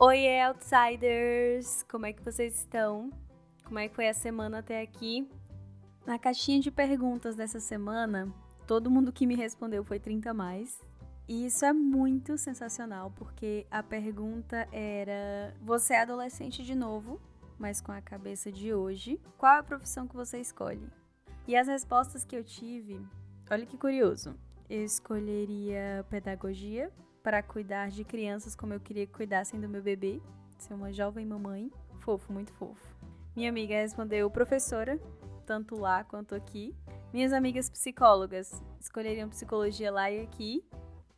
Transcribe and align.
Oi, 0.00 0.40
outsiders! 0.42 1.82
Como 1.90 2.06
é 2.06 2.12
que 2.12 2.22
vocês 2.22 2.56
estão? 2.56 3.10
Como 3.64 3.80
é 3.80 3.88
que 3.88 3.96
foi 3.96 4.08
a 4.08 4.14
semana 4.14 4.60
até 4.60 4.80
aqui? 4.80 5.28
Na 6.06 6.16
caixinha 6.20 6.60
de 6.60 6.70
perguntas 6.70 7.34
dessa 7.34 7.58
semana, 7.58 8.32
todo 8.64 8.92
mundo 8.92 9.12
que 9.12 9.26
me 9.26 9.34
respondeu 9.34 9.82
foi 9.82 9.98
30 9.98 10.32
mais. 10.32 10.80
E 11.26 11.46
isso 11.46 11.64
é 11.64 11.72
muito 11.72 12.38
sensacional, 12.38 13.12
porque 13.16 13.66
a 13.68 13.82
pergunta 13.82 14.68
era: 14.70 15.52
Você 15.62 15.94
é 15.94 16.02
adolescente 16.02 16.62
de 16.62 16.76
novo, 16.76 17.20
mas 17.58 17.80
com 17.80 17.90
a 17.90 18.00
cabeça 18.00 18.52
de 18.52 18.72
hoje, 18.72 19.20
qual 19.36 19.56
é 19.56 19.58
a 19.58 19.64
profissão 19.64 20.06
que 20.06 20.14
você 20.14 20.38
escolhe? 20.40 20.88
E 21.44 21.56
as 21.56 21.66
respostas 21.66 22.24
que 22.24 22.36
eu 22.36 22.44
tive, 22.44 23.04
olha 23.50 23.66
que 23.66 23.76
curioso. 23.76 24.36
Eu 24.70 24.84
escolheria 24.84 26.06
pedagogia 26.08 26.92
para 27.28 27.42
cuidar 27.42 27.90
de 27.90 28.04
crianças 28.04 28.56
como 28.56 28.72
eu 28.72 28.80
queria 28.80 29.06
que 29.06 29.12
cuidassem 29.12 29.60
do 29.60 29.68
meu 29.68 29.82
bebê, 29.82 30.18
ser 30.56 30.72
uma 30.72 30.90
jovem 30.90 31.26
mamãe. 31.26 31.70
Fofo, 31.98 32.32
muito 32.32 32.50
fofo. 32.54 32.96
Minha 33.36 33.50
amiga 33.50 33.74
respondeu 33.74 34.30
professora, 34.30 34.98
tanto 35.44 35.76
lá 35.76 36.02
quanto 36.04 36.34
aqui. 36.34 36.74
Minhas 37.12 37.34
amigas 37.34 37.68
psicólogas 37.68 38.62
escolheriam 38.80 39.28
psicologia 39.28 39.92
lá 39.92 40.10
e 40.10 40.22
aqui. 40.22 40.64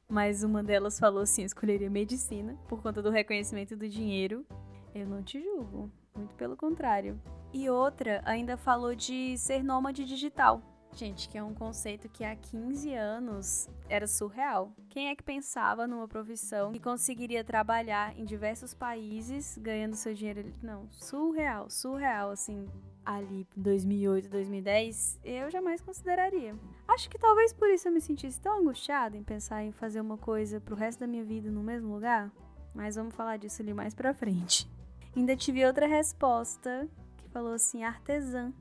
Mas 0.08 0.42
uma 0.42 0.64
delas 0.64 0.98
falou 0.98 1.22
assim: 1.22 1.44
escolheria 1.44 1.89
medicina 1.89 2.58
por 2.67 2.83
conta 2.83 3.00
do 3.00 3.11
reconhecimento 3.11 3.77
do 3.77 3.89
dinheiro. 3.89 4.45
Eu 4.92 5.06
não 5.06 5.22
te 5.22 5.41
julgo, 5.41 5.92
muito 6.12 6.34
pelo 6.34 6.56
contrário. 6.56 7.22
E 7.52 7.70
outra 7.70 8.20
ainda 8.24 8.56
falou 8.56 8.97
de 8.97 9.39
ser 9.39 9.62
nômade 9.62 10.05
digital. 10.05 10.61
Gente, 10.94 11.28
que 11.28 11.38
é 11.38 11.42
um 11.42 11.55
conceito 11.55 12.08
que 12.08 12.24
há 12.24 12.34
15 12.34 12.94
anos 12.94 13.69
era 13.88 14.06
surreal. 14.06 14.72
Quem 14.88 15.08
é 15.08 15.14
que 15.14 15.22
pensava 15.22 15.86
numa 15.86 16.06
profissão 16.08 16.72
que 16.72 16.80
conseguiria 16.80 17.44
trabalhar 17.44 18.19
em 18.19 18.24
diversos 18.24 18.74
países 18.74 19.56
ganhando 19.58 19.94
seu 19.94 20.12
dinheiro? 20.12 20.52
Não, 20.62 20.91
surreal, 20.91 21.70
surreal, 21.70 22.30
assim, 22.30 22.66
ali 23.05 23.46
2008, 23.56 24.28
2010, 24.28 25.20
eu 25.24 25.50
jamais 25.50 25.80
consideraria. 25.80 26.55
Acho 26.86 27.08
que 27.08 27.18
talvez 27.18 27.52
por 27.52 27.68
isso 27.68 27.88
eu 27.88 27.92
me 27.92 28.00
sentisse 28.00 28.41
tão 28.41 28.61
angustiada 28.61 29.16
em 29.16 29.22
pensar 29.22 29.62
em 29.62 29.72
fazer 29.72 30.00
uma 30.00 30.18
coisa 30.18 30.61
pro 30.61 30.77
resto 30.77 31.00
da 31.00 31.06
minha 31.06 31.24
vida 31.24 31.50
no 31.50 31.62
mesmo 31.62 31.92
lugar, 31.94 32.30
mas 32.74 32.96
vamos 32.96 33.14
falar 33.14 33.36
disso 33.36 33.62
ali 33.62 33.72
mais 33.72 33.94
pra 33.94 34.12
frente. 34.12 34.68
Ainda 35.16 35.36
tive 35.36 35.64
outra 35.64 35.86
resposta 35.86 36.88
que 37.16 37.28
falou 37.30 37.52
assim: 37.52 37.83
artesã. 37.83 38.52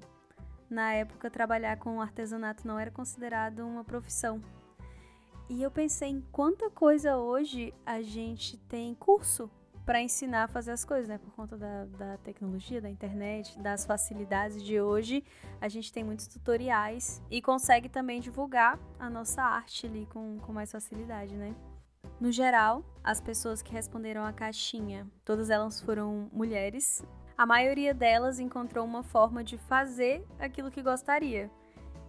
Na 0.69 0.93
época, 0.93 1.29
trabalhar 1.29 1.77
com 1.77 2.01
artesanato 2.01 2.67
não 2.67 2.77
era 2.77 2.91
considerado 2.91 3.59
uma 3.65 3.83
profissão. 3.83 4.41
E 5.49 5.63
eu 5.63 5.71
pensei 5.71 6.09
em 6.09 6.21
quanta 6.31 6.69
coisa 6.69 7.17
hoje 7.17 7.73
a 7.83 8.01
gente 8.01 8.55
tem 8.57 8.93
curso 8.93 9.49
para 9.83 9.99
ensinar 9.99 10.43
a 10.43 10.47
fazer 10.47 10.71
as 10.71 10.85
coisas, 10.85 11.07
né? 11.07 11.17
Por 11.17 11.31
conta 11.31 11.57
da, 11.57 11.85
da 11.85 12.17
tecnologia, 12.17 12.79
da 12.79 12.87
internet, 12.87 13.57
das 13.57 13.87
facilidades 13.87 14.63
de 14.63 14.79
hoje, 14.79 15.23
a 15.59 15.67
gente 15.67 15.91
tem 15.91 16.03
muitos 16.03 16.27
tutoriais 16.27 17.19
e 17.31 17.41
consegue 17.41 17.89
também 17.89 18.21
divulgar 18.21 18.77
a 18.99 19.09
nossa 19.09 19.41
arte 19.41 19.87
ali 19.87 20.05
com, 20.05 20.37
com 20.41 20.53
mais 20.53 20.71
facilidade, 20.71 21.35
né? 21.35 21.55
No 22.19 22.31
geral, 22.31 22.83
as 23.03 23.19
pessoas 23.19 23.63
que 23.63 23.71
responderam 23.71 24.23
a 24.23 24.31
caixinha, 24.31 25.07
todas 25.25 25.49
elas 25.49 25.81
foram 25.81 26.29
mulheres. 26.31 27.03
A 27.39 27.45
maioria 27.45 27.93
delas 27.93 28.37
encontrou 28.37 28.83
uma 28.83 29.01
forma 29.01 29.45
de 29.45 29.57
fazer 29.57 30.27
aquilo 30.37 30.69
que 30.69 30.81
gostaria. 30.81 31.49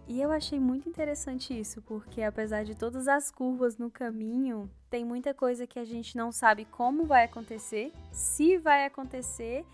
E 0.05 0.19
eu 0.19 0.29
achei 0.29 0.59
muito 0.59 0.89
interessante 0.89 1.57
isso, 1.57 1.81
porque 1.83 2.21
apesar 2.21 2.65
de 2.65 2.75
todas 2.75 3.07
as 3.07 3.31
curvas 3.31 3.77
no 3.77 3.89
caminho, 3.89 4.69
tem 4.89 5.05
muita 5.05 5.33
coisa 5.33 5.65
que 5.65 5.79
a 5.79 5.85
gente 5.85 6.17
não 6.17 6.33
sabe 6.33 6.65
como 6.65 7.05
vai 7.05 7.23
acontecer, 7.23 7.93
se 8.11 8.57
vai 8.57 8.85
acontecer, 8.85 9.65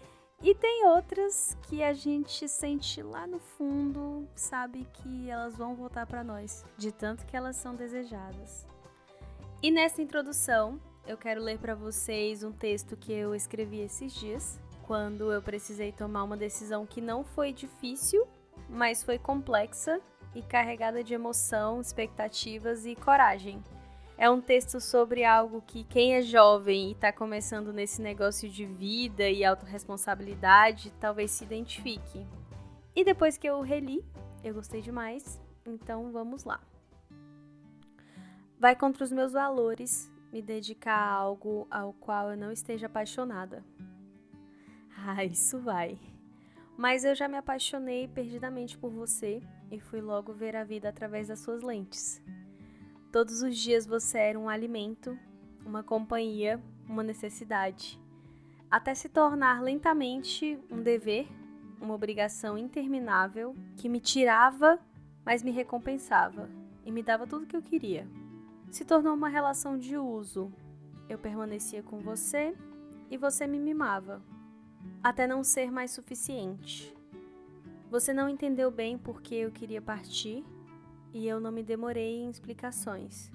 e 0.44 0.54
tem 0.54 0.86
outras 0.86 1.58
que 1.64 1.82
a 1.82 1.92
gente 1.92 2.48
sente 2.48 3.02
lá 3.02 3.26
no 3.26 3.40
fundo, 3.40 4.28
sabe 4.36 4.88
que 4.94 5.28
elas 5.28 5.58
vão 5.58 5.74
voltar 5.74 6.06
para 6.06 6.24
nós, 6.24 6.64
de 6.78 6.92
tanto 6.92 7.26
que 7.26 7.36
elas 7.36 7.56
são 7.56 7.74
desejadas. 7.74 8.68
E 9.64 9.72
nessa 9.72 10.04
introdução, 10.04 10.80
eu 11.08 11.18
quero 11.18 11.42
ler 11.42 11.58
para 11.58 11.74
vocês 11.74 12.44
um 12.44 12.52
texto 12.52 12.96
que 12.96 13.12
eu 13.12 13.34
escrevi 13.34 13.80
esses 13.80 14.14
dias, 14.14 14.60
quando 14.88 15.34
eu 15.34 15.42
precisei 15.42 15.92
tomar 15.92 16.24
uma 16.24 16.38
decisão 16.38 16.86
que 16.86 17.02
não 17.02 17.24
foi 17.24 17.52
difícil, 17.52 18.26
mas 18.70 19.04
foi 19.04 19.20
complexa 19.20 20.00
e 20.34 20.42
carregada 20.42 21.04
de 21.04 21.14
emoção, 21.14 21.82
expectativas 21.82 22.86
e 22.86 22.96
coragem. 22.96 23.62
É 24.18 24.30
um 24.30 24.42
texto 24.42 24.80
sobre 24.80 25.26
algo 25.26 25.62
que 25.62 25.84
quem 25.84 26.16
é 26.16 26.22
jovem 26.22 26.88
e 26.88 26.92
está 26.94 27.12
começando 27.12 27.72
nesse 27.74 28.02
negócio 28.02 28.50
de 28.50 28.66
vida 28.66 29.30
e 29.30 29.44
autorresponsabilidade 29.44 30.92
talvez 31.00 31.32
se 31.32 31.44
identifique. 31.44 32.26
E 32.96 33.04
depois 33.04 33.38
que 33.38 33.48
eu 33.48 33.62
reli, 33.62 34.04
eu 34.44 34.54
gostei 34.54 34.82
demais, 34.82 35.40
então 35.66 36.12
vamos 36.12 36.46
lá. 36.46 36.62
Vai 38.58 38.76
contra 38.76 39.04
os 39.04 39.12
meus 39.12 39.34
valores 39.34 40.10
me 40.32 40.42
dedicar 40.42 40.98
a 40.98 41.12
algo 41.12 41.68
ao 41.70 41.94
qual 41.94 42.32
eu 42.32 42.38
não 42.38 42.52
esteja 42.52 42.88
apaixonada. 42.88 43.64
Ah, 45.10 45.24
isso 45.24 45.58
vai. 45.58 45.98
Mas 46.76 47.06
eu 47.06 47.16
já 47.16 47.30
me 47.30 47.38
apaixonei 47.38 48.10
perdidamente 48.10 48.78
por 48.78 48.92
você 48.92 49.42
e 49.72 49.80
fui 49.80 50.02
logo 50.02 50.34
ver 50.34 50.54
a 50.54 50.66
vida 50.66 50.90
através 50.90 51.30
das 51.30 51.40
suas 51.40 51.64
lentes. 51.64 52.22
Todos 53.10 53.42
os 53.42 53.58
dias 53.58 53.86
você 53.86 54.18
era 54.18 54.38
um 54.38 54.50
alimento, 54.50 55.18
uma 55.66 55.82
companhia, 55.82 56.62
uma 56.90 57.04
necessidade, 57.04 57.98
até 58.70 58.94
se 58.94 59.08
tornar 59.08 59.64
lentamente 59.64 60.60
um 60.70 60.84
dever, 60.84 61.26
uma 61.80 61.94
obrigação 61.94 62.58
interminável 62.58 63.56
que 63.78 63.88
me 63.88 64.02
tirava, 64.02 64.78
mas 65.24 65.42
me 65.42 65.52
recompensava 65.52 66.50
e 66.86 66.92
me 66.92 67.02
dava 67.02 67.26
tudo 67.26 67.46
o 67.46 67.48
que 67.48 67.56
eu 67.56 67.62
queria. 67.62 68.06
Se 68.70 68.84
tornou 68.84 69.14
uma 69.14 69.30
relação 69.30 69.78
de 69.78 69.98
uso. 69.98 70.52
Eu 71.08 71.18
permanecia 71.18 71.82
com 71.82 72.02
você 72.02 72.54
e 73.10 73.16
você 73.16 73.48
me 73.48 73.58
mimava, 73.58 74.22
até 75.04 75.26
não 75.28 75.44
ser 75.44 75.72
mais 75.72 75.92
suficiente. 75.92 76.96
Você 77.90 78.14
não 78.14 78.28
entendeu 78.28 78.70
bem 78.70 78.98
porque 78.98 79.36
eu 79.36 79.52
queria 79.52 79.82
partir 79.82 80.44
e 81.14 81.28
eu 81.28 81.40
não 81.40 81.52
me 81.52 81.64
demorei 81.64 82.18
em 82.18 82.30
explicações. 82.30 83.32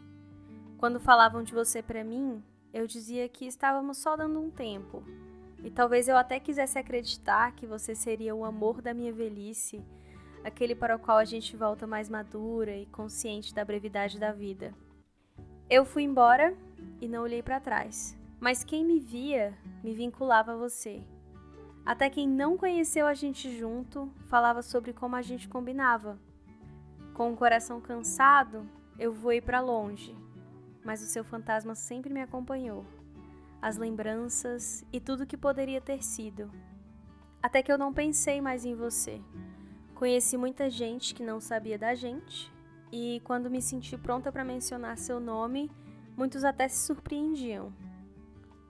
Quando 0.77 1.01
falavam 1.01 1.43
de 1.43 1.55
você 1.55 1.83
para 1.83 2.05
mim, 2.05 2.43
eu 2.73 2.87
dizia 2.87 3.29
que 3.29 3.47
estávamos 3.47 3.99
só 3.99 4.17
dando 4.17 4.41
um 4.41 4.51
tempo. 4.51 5.03
E 5.63 5.71
talvez 5.71 6.09
eu 6.09 6.17
até 6.17 6.41
quisesse 6.41 6.79
acreditar 6.79 7.53
que 7.53 7.67
você 7.67 7.95
seria 7.95 8.35
o 8.35 8.45
amor 8.45 8.83
da 8.83 8.93
minha 8.93 9.13
velhice, 9.13 9.85
aquele 10.43 10.75
para 10.75 10.97
o 10.97 10.99
qual 10.99 11.19
a 11.19 11.25
gente 11.25 11.57
volta 11.57 11.87
mais 11.87 12.09
madura 12.09 12.77
e 12.77 12.87
consciente 12.87 13.55
da 13.55 13.65
brevidade 13.65 14.19
da 14.19 14.33
vida. 14.33 14.75
Eu 15.71 15.85
fui 15.85 16.03
embora 16.03 16.57
e 17.01 17.09
não 17.09 17.23
olhei 17.23 17.43
para 17.43 17.61
trás, 17.61 18.19
mas 18.41 18.65
quem 18.65 18.85
me 18.85 18.99
via 18.99 19.57
me 19.83 19.95
vinculava 19.95 20.53
a 20.53 20.57
você. 20.57 21.03
Até 21.85 22.09
quem 22.09 22.29
não 22.29 22.57
conheceu 22.57 23.07
a 23.07 23.15
gente 23.15 23.59
junto 23.59 24.13
falava 24.27 24.63
sobre 24.63 24.93
como 24.93 25.17
a 25.17 25.23
gente 25.23 25.49
combinava. 25.49 26.17
Com 27.13 27.33
o 27.33 27.37
coração 27.37 27.81
cansado, 27.81 28.69
eu 28.99 29.13
voei 29.13 29.41
para 29.41 29.61
longe, 29.61 30.17
mas 30.85 31.03
o 31.03 31.07
seu 31.07 31.25
fantasma 31.25 31.75
sempre 31.75 32.15
me 32.15 32.23
acompanhou. 32.23 32.87
As 33.61 33.77
lembranças 33.77 34.85
e 34.93 35.01
tudo 35.01 35.27
que 35.27 35.37
poderia 35.37 35.81
ter 35.81 36.03
sido. 36.05 36.51
Até 37.43 37.63
que 37.63 37.73
eu 37.73 37.79
não 37.79 37.93
pensei 37.93 38.41
mais 38.41 38.65
em 38.65 38.77
você. 38.77 39.21
Conheci 39.97 40.37
muita 40.37 40.71
gente 40.71 41.15
que 41.15 41.23
não 41.25 41.41
sabia 41.41 41.79
da 41.79 41.95
gente, 41.95 42.53
e 42.93 43.21
quando 43.25 43.51
me 43.51 43.61
senti 43.61 43.97
pronta 43.97 44.31
para 44.31 44.45
mencionar 44.45 44.99
seu 44.99 45.19
nome, 45.19 45.71
muitos 46.17 46.45
até 46.45 46.69
se 46.69 46.87
surpreendiam. 46.87 47.73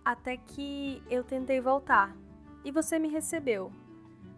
Até 0.05 0.37
que 0.37 1.03
eu 1.11 1.23
tentei 1.23 1.61
voltar 1.61 2.22
e 2.65 2.71
você 2.71 2.99
me 2.99 3.09
recebeu, 3.09 3.73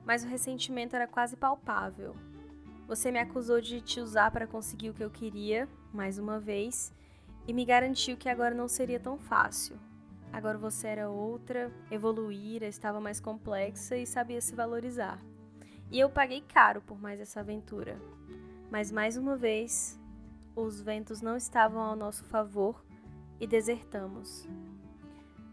mas 0.04 0.24
o 0.24 0.28
ressentimento 0.28 0.96
era 0.96 1.06
quase 1.06 1.36
palpável. 1.36 2.14
Você 2.86 3.10
me 3.10 3.18
acusou 3.18 3.60
de 3.60 3.80
te 3.80 4.00
usar 4.00 4.30
para 4.30 4.46
conseguir 4.46 4.90
o 4.90 4.94
que 4.94 5.02
eu 5.02 5.10
queria, 5.10 5.68
mais 5.92 6.18
uma 6.18 6.38
vez, 6.38 6.92
e 7.46 7.52
me 7.52 7.64
garantiu 7.64 8.16
que 8.16 8.28
agora 8.28 8.54
não 8.54 8.68
seria 8.68 9.00
tão 9.00 9.18
fácil. 9.18 9.78
agora 10.32 10.58
você 10.58 10.88
era 10.88 11.08
outra, 11.08 11.70
evoluíra, 11.90 12.66
estava 12.66 13.00
mais 13.00 13.20
complexa 13.20 13.96
e 13.96 14.04
sabia 14.04 14.40
se 14.40 14.54
valorizar. 14.54 15.18
E 15.92 16.00
eu 16.00 16.10
paguei 16.10 16.40
caro 16.40 16.82
por 16.82 17.00
mais 17.00 17.20
essa 17.20 17.40
aventura. 17.40 18.00
Mas 18.68 18.90
mais 18.90 19.16
uma 19.16 19.36
vez, 19.36 19.96
os 20.56 20.80
ventos 20.80 21.20
não 21.20 21.36
estavam 21.36 21.80
ao 21.80 21.94
nosso 21.94 22.24
favor 22.24 22.84
e 23.38 23.46
desertamos. 23.46 24.48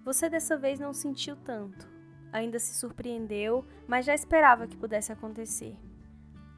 Você 0.03 0.27
dessa 0.29 0.57
vez 0.57 0.79
não 0.79 0.93
sentiu 0.93 1.35
tanto, 1.35 1.87
ainda 2.31 2.59
se 2.59 2.73
surpreendeu, 2.73 3.65
mas 3.87 4.05
já 4.05 4.13
esperava 4.13 4.67
que 4.67 4.77
pudesse 4.77 5.11
acontecer. 5.11 5.75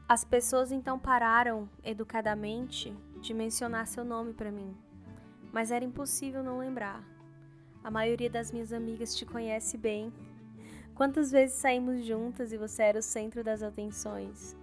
As 0.08 0.24
pessoas 0.24 0.70
então 0.70 0.98
pararam, 0.98 1.68
educadamente, 1.82 2.94
de 3.20 3.32
mencionar 3.32 3.86
seu 3.86 4.04
nome 4.04 4.34
para 4.34 4.52
mim, 4.52 4.76
mas 5.52 5.70
era 5.70 5.84
impossível 5.84 6.42
não 6.42 6.58
lembrar. 6.58 7.02
A 7.82 7.90
maioria 7.90 8.30
das 8.30 8.52
minhas 8.52 8.72
amigas 8.72 9.14
te 9.14 9.24
conhece 9.24 9.76
bem. 9.76 10.12
Quantas 10.94 11.30
vezes 11.30 11.56
saímos 11.56 12.04
juntas 12.04 12.52
e 12.52 12.56
você 12.56 12.82
era 12.82 12.98
o 12.98 13.02
centro 13.02 13.42
das 13.42 13.62
atenções? 13.62 14.56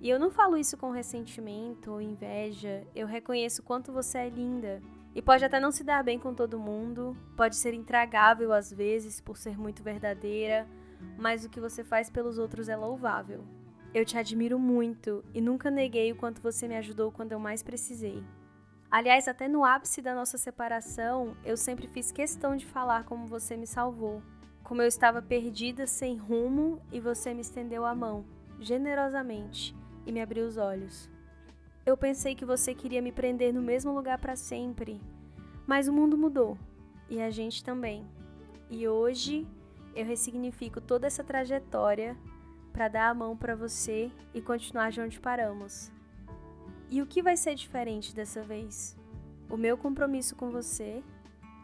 E 0.00 0.08
eu 0.08 0.18
não 0.18 0.30
falo 0.30 0.56
isso 0.56 0.76
com 0.76 0.90
ressentimento 0.90 1.92
ou 1.92 2.00
inveja, 2.00 2.86
eu 2.94 3.06
reconheço 3.06 3.62
quanto 3.62 3.92
você 3.92 4.18
é 4.18 4.28
linda 4.30 4.82
e 5.14 5.20
pode 5.20 5.44
até 5.44 5.58
não 5.58 5.70
se 5.70 5.82
dar 5.82 6.04
bem 6.04 6.18
com 6.18 6.34
todo 6.34 6.58
mundo, 6.58 7.16
pode 7.36 7.56
ser 7.56 7.74
intragável 7.74 8.52
às 8.52 8.72
vezes 8.72 9.20
por 9.20 9.36
ser 9.36 9.58
muito 9.58 9.82
verdadeira, 9.82 10.66
mas 11.18 11.44
o 11.44 11.48
que 11.48 11.60
você 11.60 11.82
faz 11.82 12.08
pelos 12.08 12.38
outros 12.38 12.68
é 12.68 12.76
louvável. 12.76 13.44
Eu 13.92 14.04
te 14.04 14.16
admiro 14.16 14.58
muito 14.58 15.24
e 15.34 15.40
nunca 15.40 15.70
neguei 15.70 16.12
o 16.12 16.16
quanto 16.16 16.40
você 16.40 16.68
me 16.68 16.76
ajudou 16.76 17.10
quando 17.10 17.32
eu 17.32 17.40
mais 17.40 17.62
precisei. 17.62 18.22
Aliás, 18.88 19.26
até 19.28 19.48
no 19.48 19.64
ápice 19.64 20.00
da 20.02 20.14
nossa 20.14 20.38
separação, 20.38 21.36
eu 21.44 21.56
sempre 21.56 21.88
fiz 21.88 22.10
questão 22.10 22.56
de 22.56 22.66
falar 22.66 23.04
como 23.04 23.26
você 23.26 23.56
me 23.56 23.66
salvou. 23.66 24.22
Como 24.62 24.82
eu 24.82 24.86
estava 24.86 25.20
perdida, 25.20 25.86
sem 25.86 26.16
rumo, 26.16 26.80
e 26.92 27.00
você 27.00 27.34
me 27.34 27.40
estendeu 27.40 27.84
a 27.84 27.94
mão, 27.94 28.24
generosamente, 28.60 29.76
e 30.06 30.12
me 30.12 30.20
abriu 30.20 30.46
os 30.46 30.56
olhos. 30.56 31.10
Eu 31.84 31.96
pensei 31.96 32.34
que 32.34 32.44
você 32.44 32.74
queria 32.74 33.00
me 33.00 33.10
prender 33.10 33.54
no 33.54 33.62
mesmo 33.62 33.92
lugar 33.92 34.18
para 34.18 34.36
sempre, 34.36 35.00
mas 35.66 35.88
o 35.88 35.92
mundo 35.92 36.16
mudou 36.16 36.58
e 37.08 37.20
a 37.20 37.30
gente 37.30 37.64
também. 37.64 38.06
E 38.68 38.86
hoje 38.86 39.46
eu 39.94 40.04
ressignifico 40.04 40.80
toda 40.80 41.06
essa 41.06 41.24
trajetória 41.24 42.16
para 42.72 42.88
dar 42.88 43.08
a 43.08 43.14
mão 43.14 43.36
para 43.36 43.56
você 43.56 44.10
e 44.34 44.40
continuar 44.40 44.90
de 44.90 45.00
onde 45.00 45.18
paramos. 45.18 45.90
E 46.90 47.00
o 47.00 47.06
que 47.06 47.22
vai 47.22 47.36
ser 47.36 47.54
diferente 47.54 48.14
dessa 48.14 48.42
vez? 48.42 48.96
O 49.48 49.56
meu 49.56 49.76
compromisso 49.76 50.36
com 50.36 50.50
você 50.50 51.02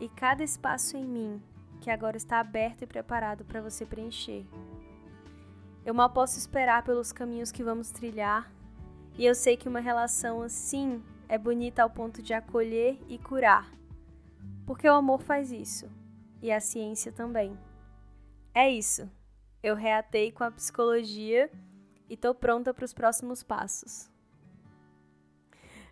e 0.01 0.09
cada 0.09 0.43
espaço 0.43 0.97
em 0.97 1.05
mim 1.05 1.43
que 1.81 1.91
agora 1.91 2.17
está 2.17 2.41
aberto 2.41 2.83
e 2.83 2.87
preparado 2.87 3.45
para 3.45 3.61
você 3.61 3.85
preencher. 3.85 4.47
Eu 5.85 5.95
mal 5.95 6.11
posso 6.11 6.39
esperar 6.39 6.83
pelos 6.83 7.13
caminhos 7.13 7.53
que 7.53 7.63
vamos 7.63 7.91
trilhar 7.91 8.51
e 9.19 9.25
eu 9.25 9.35
sei 9.35 9.57
que 9.57 9.69
uma 9.69 9.81
relação 9.81 10.43
assim 10.43 11.03
é 11.29 11.39
bonita 11.39 11.83
ao 11.83 11.91
ponto 11.91 12.23
de 12.23 12.35
acolher 12.35 12.99
e 13.09 13.19
curar. 13.19 13.71
Porque 14.67 14.89
o 14.89 14.95
amor 14.95 15.23
faz 15.23 15.53
isso. 15.53 15.91
E 16.43 16.53
a 16.53 16.61
ciência 16.61 17.11
também. 17.11 17.57
É 18.55 18.71
isso. 18.71 19.11
Eu 19.63 19.75
reatei 19.75 20.31
com 20.31 20.45
a 20.45 20.51
psicologia 20.51 21.51
e 22.09 22.17
tô 22.17 22.35
pronta 22.35 22.73
para 22.73 22.85
os 22.85 22.93
próximos 22.93 23.43
passos. 23.43 24.11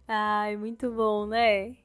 Ai, 0.06 0.56
muito 0.56 0.90
bom, 0.90 1.26
né? 1.26 1.76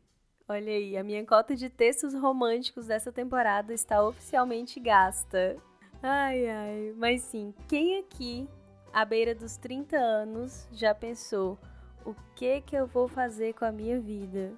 Olha 0.47 0.73
aí, 0.73 0.97
a 0.97 1.03
minha 1.03 1.25
cota 1.25 1.55
de 1.55 1.69
textos 1.69 2.13
românticos 2.13 2.87
dessa 2.87 3.11
temporada 3.11 3.73
está 3.73 4.03
oficialmente 4.03 4.79
gasta. 4.79 5.57
Ai, 6.01 6.49
ai, 6.49 6.93
mas 6.97 7.21
sim, 7.21 7.53
quem 7.67 7.99
aqui 7.99 8.47
à 8.93 9.05
beira 9.05 9.33
dos 9.35 9.57
30 9.57 9.97
anos, 9.97 10.67
já 10.71 10.93
pensou: 10.93 11.57
o 12.05 12.13
que 12.35 12.61
que 12.61 12.75
eu 12.75 12.87
vou 12.87 13.07
fazer 13.07 13.53
com 13.53 13.65
a 13.65 13.71
minha 13.71 13.99
vida? 13.99 14.53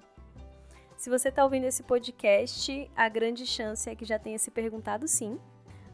Se 0.96 1.10
você 1.10 1.30
está 1.30 1.42
ouvindo 1.42 1.64
esse 1.64 1.82
podcast, 1.82 2.90
a 2.94 3.08
grande 3.08 3.44
chance 3.44 3.90
é 3.90 3.94
que 3.94 4.04
já 4.04 4.18
tenha 4.18 4.38
se 4.38 4.50
perguntado 4.50 5.08
sim. 5.08 5.38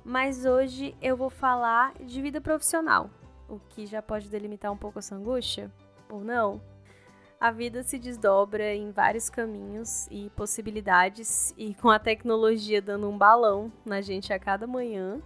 Mas 0.04 0.44
hoje 0.44 0.94
eu 1.02 1.16
vou 1.16 1.30
falar 1.30 1.94
de 1.94 2.22
vida 2.22 2.40
profissional, 2.40 3.10
o 3.48 3.58
que 3.58 3.86
já 3.86 4.00
pode 4.00 4.28
delimitar 4.28 4.72
um 4.72 4.76
pouco 4.76 4.98
essa 4.98 5.14
angústia, 5.14 5.70
ou 6.10 6.22
não? 6.22 6.60
A 7.40 7.50
vida 7.50 7.82
se 7.82 7.98
desdobra 7.98 8.74
em 8.74 8.90
vários 8.90 9.30
caminhos 9.30 10.08
e 10.10 10.28
possibilidades, 10.30 11.54
e 11.56 11.74
com 11.74 11.88
a 11.88 11.98
tecnologia 11.98 12.82
dando 12.82 13.08
um 13.08 13.16
balão 13.16 13.72
na 13.84 14.00
gente 14.00 14.32
a 14.32 14.38
cada 14.38 14.66
manhã, 14.66 15.22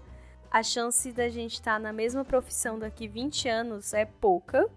a 0.52 0.62
chance 0.62 1.10
da 1.12 1.30
gente 1.30 1.54
estar 1.54 1.72
tá 1.72 1.78
na 1.78 1.94
mesma 1.94 2.26
profissão 2.26 2.78
daqui 2.78 3.08
20 3.08 3.48
anos 3.48 3.94
é 3.94 4.04
pouca. 4.04 4.68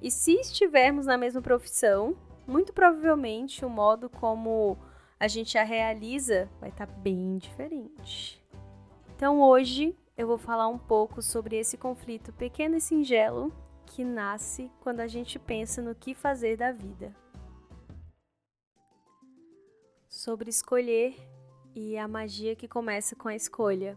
E 0.00 0.10
se 0.10 0.32
estivermos 0.32 1.06
na 1.06 1.16
mesma 1.16 1.40
profissão, 1.40 2.16
muito 2.44 2.72
provavelmente 2.72 3.64
o 3.64 3.70
modo 3.70 4.10
como 4.10 4.76
a 5.20 5.28
gente 5.28 5.56
a 5.56 5.62
realiza 5.62 6.50
vai 6.60 6.70
estar 6.70 6.88
tá 6.88 6.92
bem 6.92 7.38
diferente. 7.38 8.44
Então 9.14 9.40
hoje 9.40 9.96
eu 10.18 10.26
vou 10.26 10.38
falar 10.38 10.66
um 10.66 10.78
pouco 10.78 11.22
sobre 11.22 11.56
esse 11.56 11.78
conflito 11.78 12.32
pequeno 12.32 12.74
e 12.74 12.80
singelo 12.80 13.52
que 13.86 14.02
nasce 14.02 14.68
quando 14.80 14.98
a 14.98 15.06
gente 15.06 15.38
pensa 15.38 15.80
no 15.80 15.94
que 15.94 16.16
fazer 16.16 16.56
da 16.56 16.72
vida. 16.72 17.14
Sobre 20.08 20.50
escolher 20.50 21.14
e 21.76 21.96
a 21.96 22.08
magia 22.08 22.56
que 22.56 22.66
começa 22.66 23.14
com 23.14 23.28
a 23.28 23.36
escolha. 23.36 23.96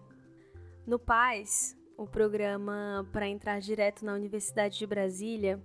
No 0.86 1.00
PAIS, 1.00 1.76
o 1.98 2.06
programa 2.06 3.08
para 3.12 3.28
entrar 3.28 3.60
direto 3.60 4.06
na 4.06 4.14
Universidade 4.14 4.78
de 4.78 4.86
Brasília, 4.86 5.60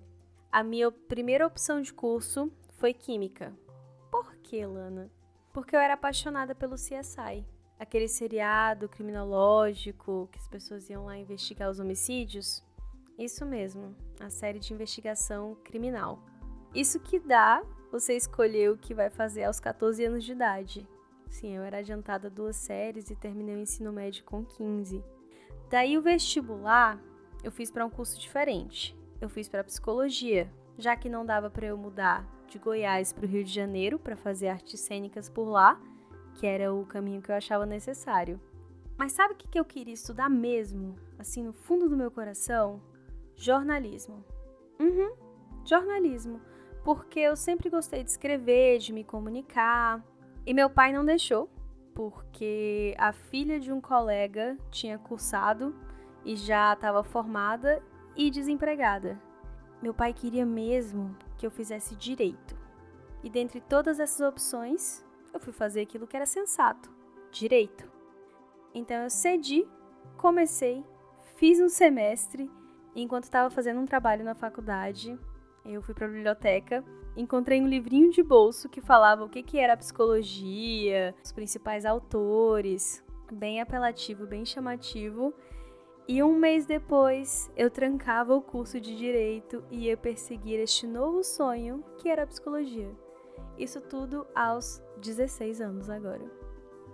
a 0.50 0.62
minha 0.62 0.90
primeira 0.90 1.46
opção 1.46 1.82
de 1.82 1.92
curso 1.92 2.50
foi 2.78 2.94
Química. 2.94 3.54
Por 4.10 4.34
que, 4.36 4.64
Lana? 4.64 5.10
Porque 5.52 5.76
eu 5.76 5.80
era 5.80 5.92
apaixonada 5.92 6.54
pelo 6.54 6.76
CSI. 6.76 7.44
Aquele 7.78 8.08
seriado 8.08 8.88
criminológico 8.88 10.26
que 10.32 10.38
as 10.38 10.48
pessoas 10.48 10.88
iam 10.88 11.04
lá 11.04 11.18
investigar 11.18 11.68
os 11.68 11.78
homicídios. 11.78 12.64
Isso 13.18 13.44
mesmo, 13.44 13.94
a 14.18 14.30
série 14.30 14.58
de 14.58 14.72
investigação 14.72 15.54
criminal. 15.62 16.18
Isso 16.74 16.98
que 16.98 17.20
dá 17.20 17.62
você 17.92 18.16
escolher 18.16 18.70
o 18.70 18.78
que 18.78 18.94
vai 18.94 19.10
fazer 19.10 19.44
aos 19.44 19.60
14 19.60 20.02
anos 20.02 20.24
de 20.24 20.32
idade. 20.32 20.88
Sim, 21.30 21.56
eu 21.56 21.62
era 21.62 21.78
adiantada 21.78 22.28
duas 22.28 22.56
séries 22.56 23.08
e 23.08 23.16
terminei 23.16 23.54
o 23.54 23.60
ensino 23.60 23.92
médio 23.92 24.24
com 24.24 24.44
15. 24.44 25.02
Daí 25.70 25.96
o 25.96 26.02
vestibular 26.02 27.00
eu 27.42 27.50
fiz 27.50 27.70
para 27.70 27.86
um 27.86 27.88
curso 27.88 28.18
diferente. 28.18 28.94
Eu 29.20 29.28
fiz 29.28 29.48
para 29.48 29.64
psicologia, 29.64 30.52
já 30.76 30.96
que 30.96 31.08
não 31.08 31.24
dava 31.24 31.48
para 31.48 31.66
eu 31.66 31.76
mudar 31.76 32.28
de 32.48 32.58
Goiás 32.58 33.12
para 33.12 33.24
o 33.24 33.28
Rio 33.28 33.44
de 33.44 33.52
Janeiro 33.52 33.98
para 33.98 34.16
fazer 34.16 34.48
artes 34.48 34.80
cênicas 34.80 35.30
por 35.30 35.48
lá, 35.48 35.80
que 36.34 36.46
era 36.46 36.74
o 36.74 36.84
caminho 36.84 37.22
que 37.22 37.30
eu 37.30 37.36
achava 37.36 37.64
necessário. 37.64 38.40
Mas 38.98 39.12
sabe 39.12 39.32
o 39.32 39.36
que 39.36 39.58
eu 39.58 39.64
queria 39.64 39.94
estudar 39.94 40.28
mesmo, 40.28 40.96
assim 41.18 41.42
no 41.42 41.52
fundo 41.52 41.88
do 41.88 41.96
meu 41.96 42.10
coração? 42.10 42.82
Jornalismo. 43.36 44.22
Uhum, 44.78 45.14
jornalismo. 45.64 46.40
Porque 46.84 47.20
eu 47.20 47.36
sempre 47.36 47.70
gostei 47.70 48.02
de 48.02 48.10
escrever, 48.10 48.78
de 48.78 48.92
me 48.92 49.04
comunicar. 49.04 50.04
E 50.50 50.52
meu 50.52 50.68
pai 50.68 50.92
não 50.92 51.04
deixou, 51.04 51.48
porque 51.94 52.92
a 52.98 53.12
filha 53.12 53.60
de 53.60 53.72
um 53.72 53.80
colega 53.80 54.58
tinha 54.68 54.98
cursado 54.98 55.72
e 56.24 56.34
já 56.34 56.72
estava 56.72 57.04
formada 57.04 57.80
e 58.16 58.32
desempregada. 58.32 59.16
Meu 59.80 59.94
pai 59.94 60.12
queria 60.12 60.44
mesmo 60.44 61.16
que 61.38 61.46
eu 61.46 61.52
fizesse 61.52 61.94
direito. 61.94 62.56
E 63.22 63.30
dentre 63.30 63.60
todas 63.60 64.00
essas 64.00 64.26
opções, 64.26 65.06
eu 65.32 65.38
fui 65.38 65.52
fazer 65.52 65.82
aquilo 65.82 66.04
que 66.04 66.16
era 66.16 66.26
sensato: 66.26 66.90
direito. 67.30 67.88
Então 68.74 69.04
eu 69.04 69.08
cedi, 69.08 69.64
comecei, 70.16 70.84
fiz 71.36 71.60
um 71.60 71.68
semestre, 71.68 72.50
enquanto 72.96 73.22
estava 73.22 73.50
fazendo 73.50 73.78
um 73.78 73.86
trabalho 73.86 74.24
na 74.24 74.34
faculdade, 74.34 75.16
eu 75.64 75.82
fui 75.82 75.94
para 75.94 76.06
a 76.06 76.08
biblioteca 76.08 76.84
encontrei 77.16 77.60
um 77.60 77.68
livrinho 77.68 78.10
de 78.10 78.22
bolso 78.22 78.68
que 78.68 78.80
falava 78.80 79.24
o 79.24 79.28
que, 79.28 79.42
que 79.42 79.58
era 79.58 79.74
a 79.74 79.76
psicologia, 79.76 81.14
os 81.22 81.32
principais 81.32 81.84
autores, 81.84 83.04
bem 83.32 83.60
apelativo, 83.60 84.26
bem 84.26 84.44
chamativo. 84.44 85.34
E 86.08 86.22
um 86.22 86.34
mês 86.34 86.66
depois, 86.66 87.50
eu 87.56 87.70
trancava 87.70 88.34
o 88.34 88.42
curso 88.42 88.80
de 88.80 88.96
direito 88.96 89.62
e 89.70 89.86
ia 89.86 89.96
perseguir 89.96 90.58
este 90.58 90.86
novo 90.86 91.22
sonho 91.22 91.84
que 91.98 92.08
era 92.08 92.24
a 92.24 92.26
psicologia. 92.26 92.90
Isso 93.56 93.80
tudo 93.80 94.26
aos 94.34 94.82
16 94.98 95.60
anos 95.60 95.88
agora. 95.88 96.24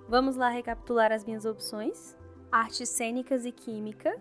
Vamos 0.09 0.37
lá 0.37 0.51
recapitular 0.51 1.13
as 1.13 1.25
minhas 1.25 1.45
opções: 1.45 2.17
artes 2.53 2.89
cênicas 2.89 3.47
e 3.47 3.53
química, 3.53 4.21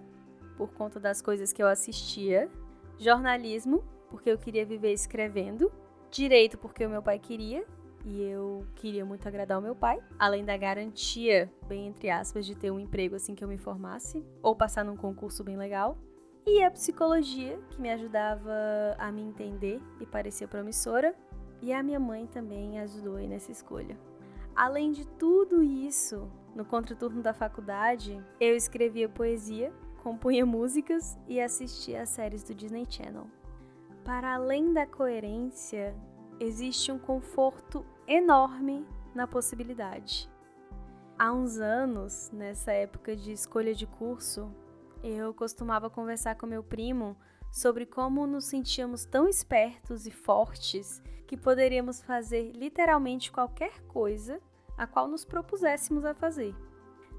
por 0.55 0.71
conta 0.73 0.99
das 0.99 1.21
coisas 1.21 1.51
que 1.51 1.61
eu 1.61 1.67
assistia, 1.67 2.49
jornalismo, 2.97 3.83
porque 4.15 4.31
eu 4.31 4.37
queria 4.37 4.65
viver 4.65 4.93
escrevendo, 4.93 5.69
direito 6.09 6.57
porque 6.57 6.85
o 6.85 6.89
meu 6.89 7.01
pai 7.01 7.19
queria, 7.19 7.65
e 8.05 8.23
eu 8.23 8.65
queria 8.75 9.03
muito 9.03 9.27
agradar 9.27 9.59
o 9.59 9.61
meu 9.61 9.75
pai, 9.75 10.01
além 10.17 10.45
da 10.45 10.55
garantia, 10.55 11.51
bem 11.67 11.87
entre 11.87 12.09
aspas, 12.09 12.45
de 12.45 12.55
ter 12.55 12.71
um 12.71 12.79
emprego 12.79 13.17
assim 13.17 13.35
que 13.35 13.43
eu 13.43 13.47
me 13.47 13.57
formasse, 13.57 14.25
ou 14.41 14.55
passar 14.55 14.85
num 14.85 14.95
concurso 14.95 15.43
bem 15.43 15.57
legal. 15.57 15.97
E 16.45 16.63
a 16.63 16.71
psicologia, 16.71 17.59
que 17.71 17.81
me 17.81 17.91
ajudava 17.91 18.53
a 18.97 19.11
me 19.11 19.21
entender 19.21 19.81
e 19.99 20.05
parecia 20.05 20.47
promissora, 20.47 21.13
e 21.61 21.73
a 21.73 21.83
minha 21.83 21.99
mãe 21.99 22.25
também 22.25 22.79
ajudou 22.79 23.17
aí 23.17 23.27
nessa 23.27 23.51
escolha. 23.51 23.97
Além 24.55 24.93
de 24.93 25.05
tudo 25.05 25.61
isso, 25.61 26.31
no 26.55 26.63
contraturno 26.63 27.21
da 27.21 27.33
faculdade, 27.33 28.23
eu 28.39 28.55
escrevia 28.55 29.09
poesia, 29.09 29.73
compunha 30.01 30.45
músicas 30.45 31.17
e 31.27 31.41
assistia 31.41 32.03
às 32.03 32.09
séries 32.09 32.43
do 32.43 32.55
Disney 32.55 32.85
Channel. 32.87 33.27
Para 34.05 34.35
além 34.35 34.71
da 34.71 34.85
coerência, 34.85 35.95
existe 36.39 36.91
um 36.91 36.99
conforto 36.99 37.83
enorme 38.07 38.85
na 39.15 39.25
possibilidade. 39.25 40.29
Há 41.17 41.33
uns 41.33 41.57
anos, 41.57 42.29
nessa 42.31 42.71
época 42.71 43.15
de 43.15 43.31
escolha 43.31 43.73
de 43.73 43.87
curso, 43.87 44.53
eu 45.03 45.33
costumava 45.33 45.89
conversar 45.89 46.35
com 46.35 46.45
meu 46.45 46.61
primo 46.61 47.17
sobre 47.51 47.83
como 47.87 48.27
nos 48.27 48.45
sentíamos 48.45 49.05
tão 49.05 49.27
espertos 49.27 50.05
e 50.05 50.11
fortes 50.11 51.01
que 51.25 51.35
poderíamos 51.35 51.99
fazer 52.03 52.51
literalmente 52.51 53.31
qualquer 53.31 53.81
coisa 53.87 54.39
a 54.77 54.85
qual 54.85 55.07
nos 55.07 55.25
propuséssemos 55.25 56.05
a 56.05 56.13
fazer. 56.13 56.53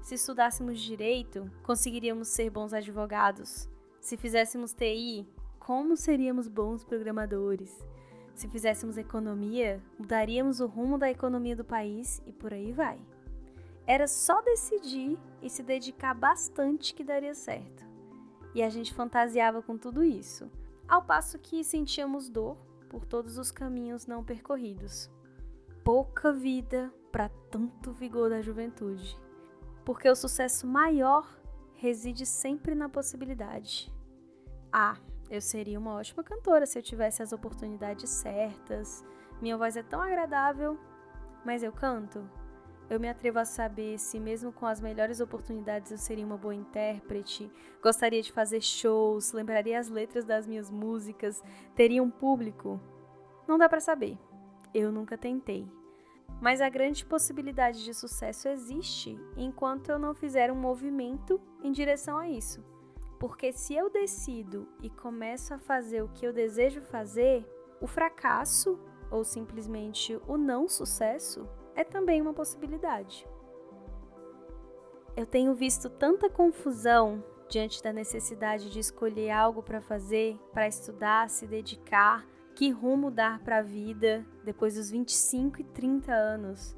Se 0.01 0.15
estudássemos 0.15 0.79
direito, 0.79 1.51
conseguiríamos 1.63 2.29
ser 2.29 2.49
bons 2.49 2.71
advogados. 2.71 3.69
Se 3.99 4.15
fizéssemos 4.15 4.73
TI, 4.73 5.27
como 5.67 5.97
seríamos 5.97 6.47
bons 6.47 6.85
programadores? 6.85 7.85
Se 8.33 8.47
fizéssemos 8.47 8.97
economia, 8.97 9.83
mudaríamos 9.99 10.61
o 10.61 10.65
rumo 10.65 10.97
da 10.97 11.11
economia 11.11 11.57
do 11.57 11.65
país 11.65 12.23
e 12.25 12.31
por 12.31 12.53
aí 12.53 12.71
vai. 12.71 12.97
Era 13.85 14.07
só 14.07 14.41
decidir 14.43 15.19
e 15.41 15.49
se 15.49 15.61
dedicar 15.61 16.13
bastante 16.13 16.93
que 16.93 17.03
daria 17.03 17.35
certo. 17.35 17.85
E 18.55 18.63
a 18.63 18.69
gente 18.69 18.93
fantasiava 18.93 19.61
com 19.61 19.77
tudo 19.77 20.05
isso, 20.05 20.49
ao 20.87 21.03
passo 21.03 21.37
que 21.37 21.65
sentíamos 21.65 22.29
dor 22.29 22.55
por 22.87 23.03
todos 23.03 23.37
os 23.37 23.51
caminhos 23.51 24.07
não 24.07 24.23
percorridos. 24.23 25.11
Pouca 25.83 26.31
vida 26.31 26.93
para 27.11 27.27
tanto 27.51 27.91
vigor 27.91 28.29
da 28.29 28.41
juventude, 28.41 29.19
porque 29.83 30.07
o 30.07 30.15
sucesso 30.15 30.65
maior 30.65 31.27
reside 31.75 32.25
sempre 32.25 32.73
na 32.73 32.87
possibilidade. 32.87 33.91
Ah, 34.71 34.97
eu 35.29 35.41
seria 35.41 35.79
uma 35.79 35.95
ótima 35.95 36.23
cantora 36.23 36.65
se 36.65 36.79
eu 36.79 36.83
tivesse 36.83 37.21
as 37.21 37.33
oportunidades 37.33 38.09
certas. 38.09 39.05
Minha 39.41 39.57
voz 39.57 39.75
é 39.75 39.83
tão 39.83 40.01
agradável, 40.01 40.77
mas 41.45 41.63
eu 41.63 41.71
canto. 41.71 42.27
Eu 42.89 42.99
me 42.99 43.09
atrevo 43.09 43.37
a 43.39 43.45
saber 43.45 43.99
se, 43.99 44.17
mesmo 44.17 44.51
com 44.51 44.65
as 44.65 44.79
melhores 44.79 45.19
oportunidades, 45.19 45.91
eu 45.91 45.97
seria 45.97 46.25
uma 46.25 46.37
boa 46.37 46.55
intérprete, 46.55 47.51
gostaria 47.83 48.21
de 48.21 48.31
fazer 48.31 48.61
shows, 48.61 49.33
lembraria 49.33 49.77
as 49.77 49.89
letras 49.89 50.23
das 50.23 50.47
minhas 50.47 50.71
músicas, 50.71 51.43
teria 51.75 52.01
um 52.01 52.09
público. 52.09 52.79
Não 53.45 53.57
dá 53.57 53.67
para 53.67 53.81
saber. 53.81 54.17
Eu 54.73 54.89
nunca 54.91 55.17
tentei. 55.17 55.67
Mas 56.39 56.61
a 56.61 56.69
grande 56.69 57.05
possibilidade 57.05 57.83
de 57.83 57.93
sucesso 57.93 58.47
existe 58.47 59.19
enquanto 59.35 59.89
eu 59.89 59.99
não 59.99 60.13
fizer 60.13 60.51
um 60.51 60.55
movimento 60.55 61.41
em 61.61 61.71
direção 61.73 62.17
a 62.17 62.29
isso. 62.29 62.63
Porque 63.19 63.51
se 63.51 63.73
eu 63.73 63.89
decido 63.89 64.67
e 64.81 64.89
começo 64.89 65.53
a 65.53 65.59
fazer 65.59 66.03
o 66.03 66.09
que 66.09 66.25
eu 66.25 66.31
desejo 66.31 66.81
fazer, 66.81 67.45
o 67.81 67.87
fracasso 67.87 68.79
ou 69.09 69.23
simplesmente 69.23 70.19
o 70.27 70.37
não 70.37 70.67
sucesso 70.67 71.47
é 71.75 71.83
também 71.83 72.21
uma 72.21 72.33
possibilidade. 72.33 73.27
Eu 75.15 75.25
tenho 75.25 75.55
visto 75.55 75.89
tanta 75.89 76.29
confusão 76.29 77.23
diante 77.49 77.81
da 77.81 77.91
necessidade 77.91 78.69
de 78.69 78.79
escolher 78.79 79.31
algo 79.31 79.63
para 79.63 79.81
fazer, 79.81 80.37
para 80.53 80.67
estudar, 80.67 81.29
se 81.29 81.47
dedicar, 81.47 82.23
que 82.53 82.69
rumo 82.69 83.09
dar 83.09 83.39
para 83.43 83.57
a 83.57 83.61
vida 83.63 84.25
depois 84.43 84.75
dos 84.75 84.91
25 84.91 85.61
e 85.61 85.63
30 85.63 86.13
anos. 86.13 86.76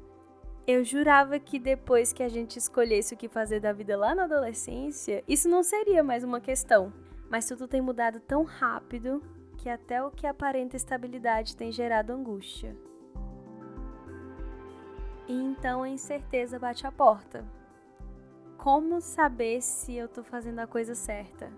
Eu 0.66 0.84
jurava 0.84 1.38
que 1.38 1.58
depois 1.58 2.12
que 2.12 2.22
a 2.22 2.28
gente 2.28 2.58
escolhesse 2.58 3.14
o 3.14 3.16
que 3.16 3.28
fazer 3.28 3.60
da 3.60 3.72
vida 3.72 3.96
lá 3.96 4.14
na 4.14 4.24
adolescência, 4.24 5.24
isso 5.26 5.48
não 5.48 5.62
seria 5.62 6.02
mais 6.02 6.22
uma 6.22 6.40
questão. 6.40 6.92
Mas 7.30 7.46
tudo 7.46 7.66
tem 7.66 7.80
mudado 7.80 8.20
tão 8.20 8.44
rápido 8.44 9.22
que 9.56 9.68
até 9.68 10.02
o 10.02 10.10
que 10.10 10.26
aparenta 10.26 10.76
estabilidade 10.76 11.56
tem 11.56 11.72
gerado 11.72 12.12
angústia. 12.12 12.76
E 15.26 15.32
então 15.32 15.82
a 15.82 15.88
incerteza 15.88 16.58
bate 16.58 16.86
a 16.86 16.92
porta. 16.92 17.44
Como 18.58 19.00
saber 19.00 19.62
se 19.62 19.94
eu 19.94 20.06
estou 20.06 20.22
fazendo 20.22 20.58
a 20.58 20.66
coisa 20.66 20.94
certa? 20.94 21.50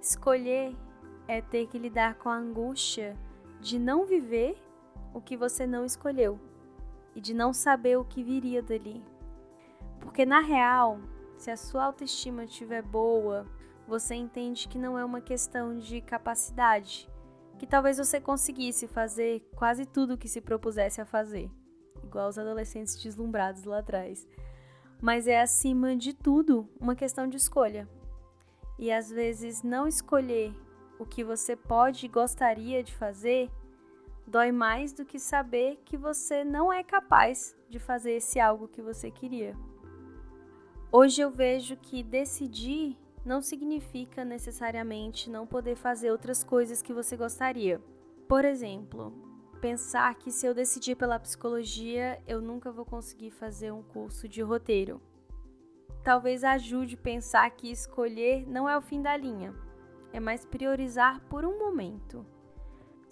Escolher 0.00 0.74
é 1.28 1.40
ter 1.40 1.66
que 1.68 1.78
lidar 1.78 2.16
com 2.16 2.28
a 2.28 2.36
angústia 2.36 3.16
de 3.60 3.78
não 3.78 4.04
viver 4.04 4.56
o 5.14 5.20
que 5.20 5.36
você 5.36 5.66
não 5.66 5.84
escolheu 5.84 6.38
e 7.16 7.20
de 7.20 7.32
não 7.32 7.50
saber 7.50 7.96
o 7.96 8.04
que 8.04 8.22
viria 8.22 8.62
dali. 8.62 9.02
Porque 10.00 10.26
na 10.26 10.40
real, 10.40 11.00
se 11.38 11.50
a 11.50 11.56
sua 11.56 11.84
autoestima 11.84 12.44
estiver 12.44 12.82
boa, 12.82 13.46
você 13.88 14.14
entende 14.14 14.68
que 14.68 14.78
não 14.78 14.98
é 14.98 15.04
uma 15.04 15.22
questão 15.22 15.78
de 15.78 16.02
capacidade, 16.02 17.10
que 17.58 17.66
talvez 17.66 17.96
você 17.96 18.20
conseguisse 18.20 18.86
fazer 18.86 19.40
quase 19.56 19.86
tudo 19.86 20.12
o 20.14 20.18
que 20.18 20.28
se 20.28 20.42
propusesse 20.42 21.00
a 21.00 21.06
fazer, 21.06 21.50
igual 22.04 22.28
os 22.28 22.38
adolescentes 22.38 23.02
deslumbrados 23.02 23.64
lá 23.64 23.78
atrás. 23.78 24.28
Mas 25.00 25.26
é 25.26 25.40
acima 25.40 25.96
de 25.96 26.12
tudo 26.12 26.68
uma 26.78 26.94
questão 26.94 27.26
de 27.26 27.38
escolha. 27.38 27.88
E 28.78 28.92
às 28.92 29.08
vezes 29.08 29.62
não 29.62 29.88
escolher 29.88 30.54
o 30.98 31.06
que 31.06 31.24
você 31.24 31.56
pode 31.56 32.04
e 32.04 32.10
gostaria 32.10 32.82
de 32.82 32.94
fazer 32.94 33.50
dói 34.26 34.50
mais 34.50 34.92
do 34.92 35.04
que 35.04 35.18
saber 35.18 35.78
que 35.84 35.96
você 35.96 36.44
não 36.44 36.72
é 36.72 36.82
capaz 36.82 37.56
de 37.68 37.78
fazer 37.78 38.12
esse 38.12 38.40
algo 38.40 38.68
que 38.68 38.82
você 38.82 39.10
queria. 39.10 39.56
Hoje 40.90 41.20
eu 41.20 41.30
vejo 41.30 41.76
que 41.76 42.02
decidir 42.02 42.96
não 43.24 43.42
significa 43.42 44.24
necessariamente 44.24 45.28
não 45.28 45.46
poder 45.46 45.76
fazer 45.76 46.10
outras 46.10 46.44
coisas 46.44 46.80
que 46.80 46.92
você 46.92 47.16
gostaria. 47.16 47.80
Por 48.28 48.44
exemplo, 48.44 49.12
pensar 49.60 50.14
que 50.14 50.30
se 50.30 50.46
eu 50.46 50.54
decidir 50.54 50.94
pela 50.94 51.18
psicologia, 51.18 52.22
eu 52.26 52.40
nunca 52.40 52.70
vou 52.70 52.84
conseguir 52.84 53.30
fazer 53.32 53.72
um 53.72 53.82
curso 53.82 54.28
de 54.28 54.42
roteiro. 54.42 55.00
Talvez 56.04 56.44
ajude 56.44 56.96
pensar 56.96 57.50
que 57.50 57.70
escolher 57.70 58.46
não 58.46 58.68
é 58.68 58.78
o 58.78 58.80
fim 58.80 59.02
da 59.02 59.16
linha, 59.16 59.52
é 60.12 60.20
mais 60.20 60.44
priorizar 60.44 61.20
por 61.28 61.44
um 61.44 61.58
momento. 61.58 62.24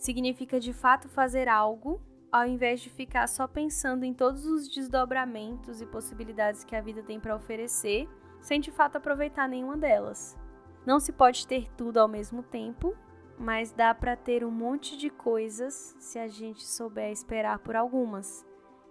Significa 0.05 0.61
de 0.61 0.75
fato 0.75 1.09
fazer 1.09 1.49
algo, 1.49 1.99
ao 2.31 2.47
invés 2.47 2.83
de 2.83 2.91
ficar 2.91 3.27
só 3.27 3.49
pensando 3.49 4.05
em 4.05 4.13
todos 4.13 4.45
os 4.45 4.69
desdobramentos 4.69 5.81
e 5.81 5.87
possibilidades 5.87 6.63
que 6.63 6.77
a 6.77 6.83
vida 6.83 7.03
tem 7.03 7.19
para 7.19 7.35
oferecer, 7.35 8.07
sem 8.39 8.61
de 8.61 8.71
fato 8.71 8.97
aproveitar 8.97 9.49
nenhuma 9.49 9.79
delas. 9.79 10.39
Não 10.85 11.01
se 11.01 11.11
pode 11.11 11.47
ter 11.47 11.73
tudo 11.73 11.97
ao 11.97 12.07
mesmo 12.07 12.43
tempo, 12.43 12.95
mas 13.39 13.73
dá 13.73 13.95
para 13.95 14.15
ter 14.15 14.45
um 14.45 14.51
monte 14.51 14.95
de 14.99 15.09
coisas 15.09 15.97
se 15.99 16.19
a 16.19 16.29
gente 16.29 16.67
souber 16.67 17.11
esperar 17.11 17.61
por 17.61 17.75
algumas 17.75 18.47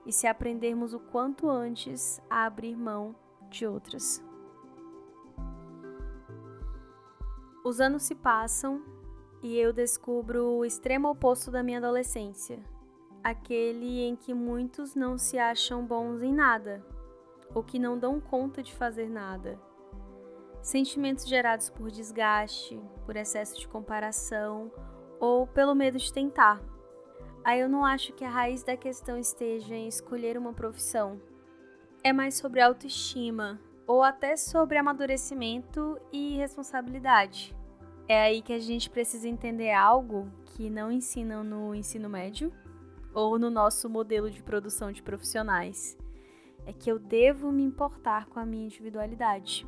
e 0.08 0.12
se 0.12 0.26
aprendermos 0.26 0.96
o 0.96 1.00
quanto 1.00 1.48
antes 1.48 2.20
a 2.28 2.46
abrir 2.46 2.76
mão 2.76 3.16
de 3.52 3.68
outras. 3.68 4.20
Os 7.64 7.80
anos 7.80 8.02
se 8.02 8.16
passam 8.16 8.93
e 9.44 9.60
eu 9.60 9.74
descubro 9.74 10.46
o 10.46 10.66
extremo 10.66 11.10
oposto 11.10 11.52
da 11.52 11.62
minha 11.62 11.78
adolescência, 11.78 12.58
aquele 13.22 14.02
em 14.02 14.16
que 14.16 14.34
muitos 14.34 14.96
não 14.96 15.18
se 15.18 15.38
acham 15.38 15.86
bons 15.86 16.24
em 16.24 16.34
nada, 16.34 16.82
ou 17.54 17.62
que 17.62 17.78
não 17.78 18.00
dão 18.00 18.22
conta 18.22 18.64
de 18.64 18.74
fazer 18.74 19.10
nada. 19.10 19.60
Sentimentos 20.62 21.28
gerados 21.28 21.70
por 21.70 21.92
desgaste, 21.92 22.82
por 23.06 23.18
excesso 23.18 23.60
de 23.60 23.68
comparação 23.68 24.72
ou 25.20 25.46
pelo 25.46 25.76
medo 25.76 25.98
de 25.98 26.12
tentar. 26.12 26.62
Aí 27.44 27.60
eu 27.60 27.68
não 27.68 27.86
acho 27.86 28.14
que 28.14 28.24
a 28.24 28.30
raiz 28.30 28.64
da 28.64 28.78
questão 28.78 29.18
esteja 29.18 29.76
em 29.76 29.90
escolher 29.90 30.38
uma 30.38 30.54
profissão. 30.54 31.22
É 32.02 32.14
mais 32.14 32.36
sobre 32.36 32.62
autoestima, 32.62 33.60
ou 33.86 34.02
até 34.02 34.38
sobre 34.38 34.78
amadurecimento 34.78 36.00
e 36.14 36.38
responsabilidade. 36.38 37.54
É 38.08 38.22
aí 38.22 38.42
que 38.42 38.52
a 38.52 38.60
gente 38.60 38.90
precisa 38.90 39.28
entender 39.28 39.72
algo 39.72 40.30
que 40.46 40.70
não 40.70 40.92
ensinam 40.92 41.44
no 41.44 41.74
ensino 41.74 42.10
médio 42.10 42.52
ou 43.14 43.40
no 43.40 43.50
nosso 43.50 43.90
modelo 43.90 44.30
de 44.30 44.44
produção 44.44 44.92
de 44.92 45.02
profissionais. 45.02 45.98
É 46.66 46.74
que 46.74 46.92
eu 46.92 47.00
devo 47.00 47.52
me 47.52 47.64
importar 47.64 48.26
com 48.28 48.40
a 48.40 48.46
minha 48.46 48.66
individualidade. 48.66 49.66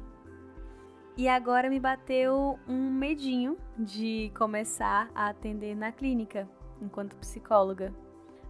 E 1.18 1.30
agora 1.30 1.70
me 1.70 1.80
bateu 1.80 2.60
um 2.68 2.92
medinho 2.92 3.58
de 3.78 4.32
começar 4.38 5.10
a 5.16 5.30
atender 5.30 5.76
na 5.76 5.92
clínica 5.92 6.50
enquanto 6.82 7.16
psicóloga. 7.16 7.94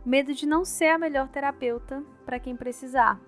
Medo 0.03 0.33
de 0.33 0.47
não 0.47 0.65
ser 0.65 0.87
a 0.87 0.97
melhor 0.97 1.27
terapeuta 1.29 2.03
para 2.25 2.39
quem 2.39 2.55
precisar. 2.55 3.21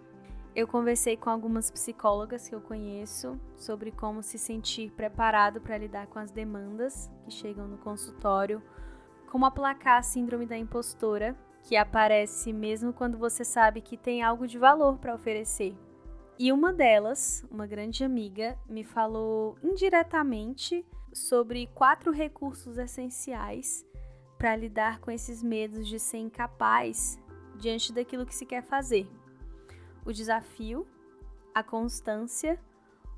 Eu 0.57 0.67
conversei 0.67 1.15
com 1.15 1.29
algumas 1.29 1.69
psicólogas 1.69 2.49
que 2.49 2.55
eu 2.55 2.59
conheço 2.59 3.39
sobre 3.55 3.91
como 3.91 4.23
se 4.23 4.39
sentir 4.39 4.89
preparado 4.89 5.61
para 5.61 5.77
lidar 5.77 6.07
com 6.07 6.17
as 6.17 6.31
demandas 6.31 7.11
que 7.23 7.29
chegam 7.29 7.67
no 7.67 7.77
consultório, 7.77 8.59
como 9.29 9.45
aplacar 9.45 9.99
a 9.99 10.01
síndrome 10.01 10.47
da 10.47 10.57
impostora, 10.57 11.37
que 11.61 11.75
aparece 11.75 12.51
mesmo 12.51 12.91
quando 12.91 13.19
você 13.19 13.45
sabe 13.45 13.81
que 13.81 13.95
tem 13.95 14.23
algo 14.23 14.47
de 14.47 14.57
valor 14.57 14.97
para 14.97 15.13
oferecer. 15.13 15.77
E 16.39 16.51
uma 16.51 16.73
delas, 16.73 17.45
uma 17.51 17.67
grande 17.67 18.03
amiga, 18.03 18.57
me 18.67 18.83
falou 18.83 19.59
indiretamente 19.61 20.83
sobre 21.13 21.67
quatro 21.67 22.11
recursos 22.11 22.79
essenciais 22.79 23.85
para 24.39 24.55
lidar 24.55 25.01
com 25.01 25.11
esses 25.11 25.43
medos 25.43 25.87
de 25.87 25.99
ser 25.99 26.17
incapaz 26.17 27.19
diante 27.59 27.93
daquilo 27.93 28.25
que 28.25 28.33
se 28.33 28.43
quer 28.43 28.63
fazer 28.63 29.07
o 30.07 30.13
desafio, 30.13 30.87
a 31.53 31.61
constância, 31.61 32.57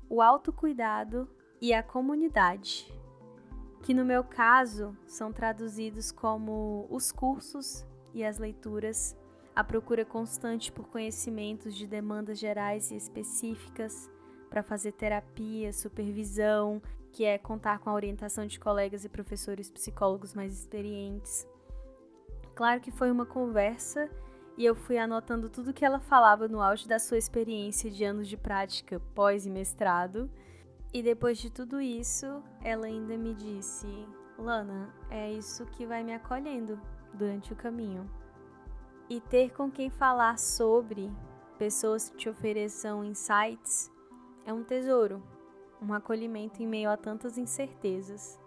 o 0.08 0.20
autocuidado 0.20 1.28
e 1.60 1.72
a 1.72 1.84
comunidade, 1.84 2.92
que 3.80 3.94
no 3.94 4.04
meu 4.04 4.24
caso 4.24 4.96
são 5.06 5.32
traduzidos 5.32 6.10
como 6.10 6.88
os 6.90 7.12
cursos 7.12 7.86
e 8.12 8.24
as 8.24 8.38
leituras, 8.38 9.16
a 9.54 9.62
procura 9.62 10.04
constante 10.04 10.72
por 10.72 10.88
conhecimentos 10.88 11.76
de 11.76 11.86
demandas 11.86 12.40
gerais 12.40 12.90
e 12.90 12.96
específicas 12.96 14.10
para 14.48 14.64
fazer 14.64 14.90
terapia, 14.90 15.72
supervisão, 15.72 16.82
que 17.12 17.24
é 17.24 17.38
contar 17.38 17.78
com 17.78 17.88
a 17.88 17.94
orientação 17.94 18.48
de 18.48 18.58
colegas 18.58 19.04
e 19.04 19.08
professores 19.08 19.70
psicólogos 19.70 20.34
mais 20.34 20.52
experientes. 20.52 21.46
Claro 22.52 22.80
que 22.80 22.90
foi 22.90 23.12
uma 23.12 23.26
conversa 23.26 24.10
e 24.56 24.64
eu 24.64 24.74
fui 24.74 24.98
anotando 24.98 25.48
tudo 25.48 25.72
que 25.72 25.84
ela 25.84 25.98
falava 25.98 26.48
no 26.48 26.60
auge 26.60 26.86
da 26.86 26.98
sua 26.98 27.18
experiência 27.18 27.90
de 27.90 28.04
anos 28.04 28.28
de 28.28 28.36
prática 28.36 29.00
pós 29.14 29.46
e 29.46 29.50
mestrado. 29.50 30.30
E 30.92 31.02
depois 31.02 31.38
de 31.38 31.50
tudo 31.50 31.80
isso, 31.80 32.42
ela 32.62 32.86
ainda 32.86 33.16
me 33.16 33.34
disse: 33.34 33.86
Lana, 34.36 34.92
é 35.08 35.32
isso 35.32 35.64
que 35.66 35.86
vai 35.86 36.02
me 36.02 36.14
acolhendo 36.14 36.80
durante 37.14 37.52
o 37.52 37.56
caminho. 37.56 38.10
E 39.08 39.20
ter 39.20 39.50
com 39.50 39.70
quem 39.70 39.90
falar 39.90 40.38
sobre 40.38 41.10
pessoas 41.58 42.10
que 42.10 42.16
te 42.16 42.28
ofereçam 42.28 43.04
insights 43.04 43.90
é 44.44 44.52
um 44.52 44.64
tesouro, 44.64 45.22
um 45.80 45.92
acolhimento 45.92 46.62
em 46.62 46.66
meio 46.66 46.90
a 46.90 46.96
tantas 46.96 47.38
incertezas. 47.38 48.40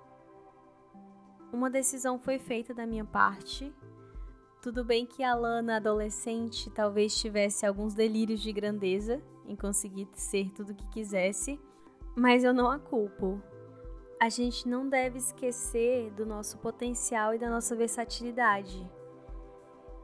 Uma 1.52 1.70
decisão 1.70 2.18
foi 2.18 2.40
feita 2.40 2.74
da 2.74 2.86
minha 2.86 3.06
parte 3.06 3.74
tudo 4.64 4.82
bem 4.86 5.06
que 5.06 5.22
a 5.22 5.36
Lana 5.36 5.76
adolescente 5.76 6.70
talvez 6.70 7.14
tivesse 7.20 7.66
alguns 7.66 7.94
delírios 7.94 8.40
de 8.40 8.54
grandeza 8.54 9.22
em 9.46 9.58
conseguir 9.58 10.08
ser 10.14 10.52
tudo 10.52 10.72
o 10.72 10.74
que 10.74 10.88
quisesse, 10.88 11.60
mas 12.16 12.46
eu 12.46 12.54
não 12.54 12.72
a 12.72 12.80
culpo. 12.80 13.44
A 14.18 14.30
gente 14.30 14.66
não 14.66 14.88
deve 14.88 15.18
esquecer 15.18 16.12
do 16.12 16.26
nosso 16.26 16.58
potencial 16.60 17.36
e 17.36 17.38
da 17.38 17.50
nossa 17.50 17.76
versatilidade. 17.76 18.90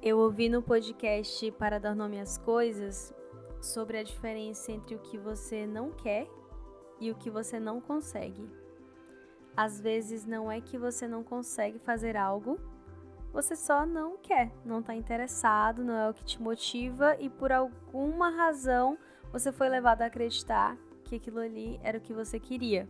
Eu 0.01 0.19
ouvi 0.19 0.49
no 0.49 0.61
podcast 0.61 1.49
Para 1.53 1.79
Dar 1.79 1.95
Nome 1.95 2.19
às 2.19 2.37
Coisas 2.37 3.13
sobre 3.61 3.97
a 3.97 4.03
diferença 4.03 4.73
entre 4.73 4.93
o 4.93 4.99
que 4.99 5.17
você 5.17 5.65
não 5.65 5.89
quer 5.89 6.27
e 6.99 7.09
o 7.09 7.15
que 7.15 7.29
você 7.29 7.61
não 7.61 7.79
consegue. 7.79 8.45
Às 9.55 9.79
vezes 9.79 10.25
não 10.25 10.51
é 10.51 10.59
que 10.59 10.77
você 10.77 11.07
não 11.07 11.23
consegue 11.23 11.79
fazer 11.79 12.17
algo, 12.17 12.59
você 13.31 13.55
só 13.55 13.85
não 13.85 14.17
quer, 14.17 14.51
não 14.65 14.79
está 14.79 14.95
interessado, 14.95 15.83
não 15.83 15.93
é 15.93 16.09
o 16.09 16.13
que 16.13 16.23
te 16.23 16.41
motiva 16.41 17.15
e 17.19 17.29
por 17.29 17.51
alguma 17.51 18.29
razão 18.29 18.97
você 19.31 19.51
foi 19.51 19.69
levado 19.69 20.01
a 20.01 20.07
acreditar 20.07 20.75
que 21.03 21.15
aquilo 21.15 21.39
ali 21.39 21.79
era 21.83 21.97
o 21.97 22.01
que 22.01 22.13
você 22.13 22.39
queria. 22.39 22.87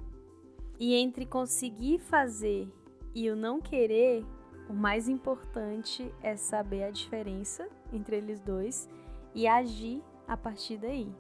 E 0.80 0.96
entre 0.96 1.26
conseguir 1.26 2.00
fazer 2.00 2.72
e 3.14 3.30
o 3.30 3.36
não 3.36 3.60
querer, 3.60 4.26
o 4.70 4.74
mais 4.74 5.10
importante 5.10 6.14
é 6.22 6.38
saber 6.38 6.84
a 6.84 6.92
diferença 6.92 7.68
entre 7.92 8.16
eles 8.16 8.40
dois 8.40 8.88
e 9.36 9.46
agir 9.48 10.02
a 10.28 10.38
partir 10.38 10.78
daí. 10.78 11.12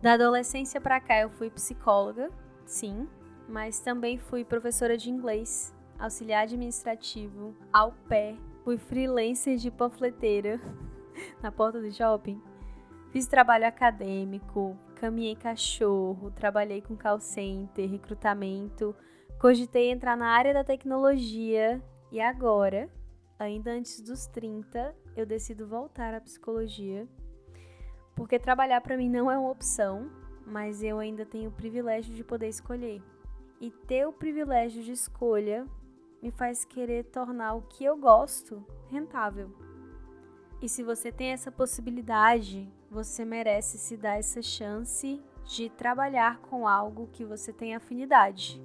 Da 0.00 0.14
adolescência 0.14 0.80
para 0.80 1.00
cá 1.00 1.20
eu 1.20 1.30
fui 1.30 1.50
psicóloga, 1.50 2.30
sim, 2.64 3.06
mas 3.48 3.80
também 3.80 4.18
fui 4.18 4.44
professora 4.44 4.96
de 4.96 5.10
inglês 5.10 5.75
auxiliar 5.98 6.44
administrativo, 6.44 7.54
ao 7.72 7.92
pé, 8.08 8.36
fui 8.64 8.78
freelancer 8.78 9.56
de 9.56 9.70
panfleteira 9.70 10.60
na 11.42 11.50
porta 11.50 11.80
do 11.80 11.92
shopping. 11.92 12.40
Fiz 13.10 13.26
trabalho 13.26 13.66
acadêmico, 13.66 14.76
caminhei 14.96 15.36
cachorro, 15.36 16.30
trabalhei 16.30 16.82
com 16.82 16.96
call 16.96 17.20
center, 17.20 17.88
recrutamento, 17.88 18.94
cogitei 19.38 19.90
entrar 19.90 20.16
na 20.16 20.28
área 20.28 20.52
da 20.52 20.64
tecnologia 20.64 21.82
e 22.10 22.20
agora, 22.20 22.90
ainda 23.38 23.70
antes 23.72 24.00
dos 24.00 24.26
30, 24.26 24.94
eu 25.16 25.24
decido 25.24 25.66
voltar 25.66 26.14
à 26.14 26.20
psicologia. 26.20 27.08
Porque 28.14 28.38
trabalhar 28.38 28.80
para 28.80 28.96
mim 28.96 29.08
não 29.08 29.30
é 29.30 29.38
uma 29.38 29.50
opção, 29.50 30.10
mas 30.46 30.82
eu 30.82 30.98
ainda 30.98 31.26
tenho 31.26 31.50
o 31.50 31.52
privilégio 31.52 32.14
de 32.14 32.24
poder 32.24 32.48
escolher. 32.48 33.02
E 33.60 33.70
ter 33.70 34.06
o 34.06 34.12
privilégio 34.12 34.82
de 34.82 34.92
escolha 34.92 35.66
me 36.26 36.32
faz 36.32 36.64
querer 36.64 37.04
tornar 37.04 37.54
o 37.54 37.62
que 37.62 37.84
eu 37.84 37.96
gosto 37.96 38.66
rentável. 38.88 39.48
E 40.60 40.68
se 40.68 40.82
você 40.82 41.12
tem 41.12 41.28
essa 41.28 41.52
possibilidade, 41.52 42.68
você 42.90 43.24
merece 43.24 43.78
se 43.78 43.96
dar 43.96 44.18
essa 44.18 44.42
chance 44.42 45.22
de 45.44 45.70
trabalhar 45.70 46.40
com 46.40 46.66
algo 46.66 47.08
que 47.12 47.24
você 47.24 47.52
tem 47.52 47.76
afinidade. 47.76 48.60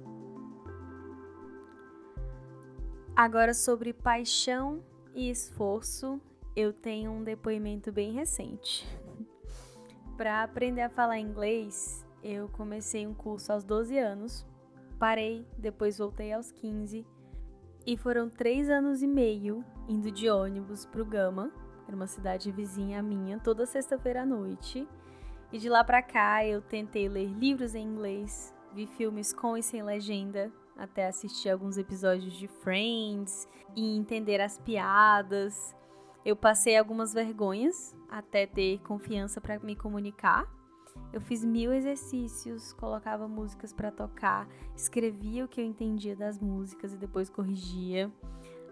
Agora, 3.14 3.54
sobre 3.54 3.92
paixão 3.92 4.82
e 5.14 5.30
esforço, 5.30 6.20
eu 6.56 6.72
tenho 6.72 7.12
um 7.12 7.22
depoimento 7.22 7.92
bem 7.92 8.10
recente. 8.10 8.84
Para 10.18 10.42
aprender 10.42 10.82
a 10.82 10.90
falar 10.90 11.20
inglês, 11.20 12.04
eu 12.24 12.48
comecei 12.48 13.06
um 13.06 13.14
curso 13.14 13.52
aos 13.52 13.62
12 13.62 13.96
anos, 13.98 14.44
parei, 14.98 15.46
depois 15.56 15.98
voltei 15.98 16.32
aos 16.32 16.50
15 16.50 17.06
e 17.86 17.96
foram 17.96 18.28
três 18.28 18.68
anos 18.70 19.02
e 19.02 19.06
meio 19.06 19.64
indo 19.88 20.10
de 20.10 20.28
ônibus 20.28 20.86
pro 20.86 21.04
Gama, 21.04 21.52
era 21.86 21.96
uma 21.96 22.06
cidade 22.06 22.50
vizinha 22.50 23.02
minha, 23.02 23.38
toda 23.38 23.66
sexta-feira 23.66 24.22
à 24.22 24.26
noite. 24.26 24.88
E 25.52 25.58
de 25.58 25.68
lá 25.68 25.84
pra 25.84 26.00
cá 26.02 26.46
eu 26.46 26.62
tentei 26.62 27.08
ler 27.08 27.26
livros 27.26 27.74
em 27.74 27.84
inglês, 27.84 28.54
vi 28.72 28.86
filmes 28.86 29.32
com 29.32 29.56
e 29.56 29.62
sem 29.62 29.82
legenda, 29.82 30.50
até 30.76 31.06
assistir 31.06 31.50
alguns 31.50 31.76
episódios 31.76 32.32
de 32.34 32.48
Friends 32.48 33.46
e 33.76 33.96
entender 33.96 34.40
as 34.40 34.56
piadas. 34.58 35.74
Eu 36.24 36.36
passei 36.36 36.78
algumas 36.78 37.12
vergonhas 37.12 37.94
até 38.08 38.46
ter 38.46 38.78
confiança 38.80 39.40
para 39.40 39.58
me 39.58 39.76
comunicar 39.76 40.48
eu 41.12 41.20
fiz 41.20 41.44
mil 41.44 41.72
exercícios, 41.72 42.72
colocava 42.72 43.28
músicas 43.28 43.72
para 43.72 43.90
tocar, 43.90 44.48
escrevia 44.74 45.44
o 45.44 45.48
que 45.48 45.60
eu 45.60 45.64
entendia 45.64 46.16
das 46.16 46.38
músicas 46.38 46.94
e 46.94 46.96
depois 46.96 47.28
corrigia, 47.28 48.10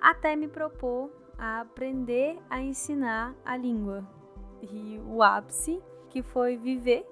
até 0.01 0.35
me 0.35 0.49
propor 0.49 1.11
a 1.37 1.61
aprender 1.61 2.39
a 2.49 2.61
ensinar 2.61 3.35
a 3.45 3.57
língua. 3.57 4.09
E 4.63 5.01
o 5.07 5.23
ápice 5.23 5.83
que 6.09 6.23
foi 6.23 6.57
viver 6.57 7.07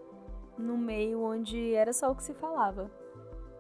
no 0.57 0.77
meio 0.77 1.23
onde 1.23 1.75
era 1.75 1.93
só 1.93 2.11
o 2.11 2.15
que 2.15 2.23
se 2.23 2.35
falava. 2.35 2.91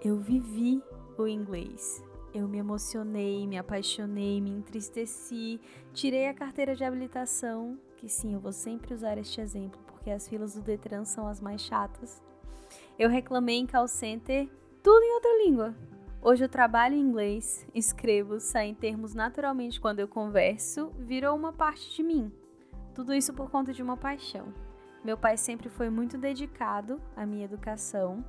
Eu 0.02 0.16
vivi 0.16 0.82
o 1.18 1.26
inglês. 1.26 2.02
Eu 2.34 2.46
me 2.46 2.58
emocionei, 2.58 3.46
me 3.46 3.56
apaixonei, 3.56 4.40
me 4.40 4.50
entristeci, 4.50 5.60
tirei 5.92 6.28
a 6.28 6.34
carteira 6.34 6.74
de 6.74 6.84
habilitação, 6.84 7.78
que 7.96 8.08
sim, 8.08 8.34
eu 8.34 8.40
vou 8.40 8.52
sempre 8.52 8.92
usar 8.92 9.16
este 9.16 9.40
exemplo 9.40 9.87
porque 9.98 10.10
as 10.10 10.28
filas 10.28 10.54
do 10.54 10.62
Detran 10.62 11.04
são 11.04 11.26
as 11.26 11.40
mais 11.40 11.60
chatas. 11.60 12.22
Eu 12.98 13.10
reclamei 13.10 13.56
em 13.56 13.66
call 13.66 13.88
center 13.88 14.48
tudo 14.82 15.02
em 15.02 15.14
outra 15.14 15.44
língua. 15.44 15.74
Hoje 16.22 16.44
eu 16.44 16.48
trabalho 16.48 16.94
em 16.94 17.00
inglês, 17.00 17.66
escrevo, 17.74 18.40
saio 18.40 18.70
em 18.70 18.74
termos 18.74 19.14
naturalmente 19.14 19.80
quando 19.80 19.98
eu 20.00 20.08
converso, 20.08 20.90
virou 20.98 21.36
uma 21.36 21.52
parte 21.52 21.94
de 21.94 22.02
mim. 22.02 22.32
Tudo 22.94 23.12
isso 23.12 23.34
por 23.34 23.50
conta 23.50 23.72
de 23.72 23.82
uma 23.82 23.96
paixão. 23.96 24.52
Meu 25.04 25.16
pai 25.16 25.36
sempre 25.36 25.68
foi 25.68 25.90
muito 25.90 26.16
dedicado 26.16 27.00
à 27.16 27.26
minha 27.26 27.44
educação 27.44 28.24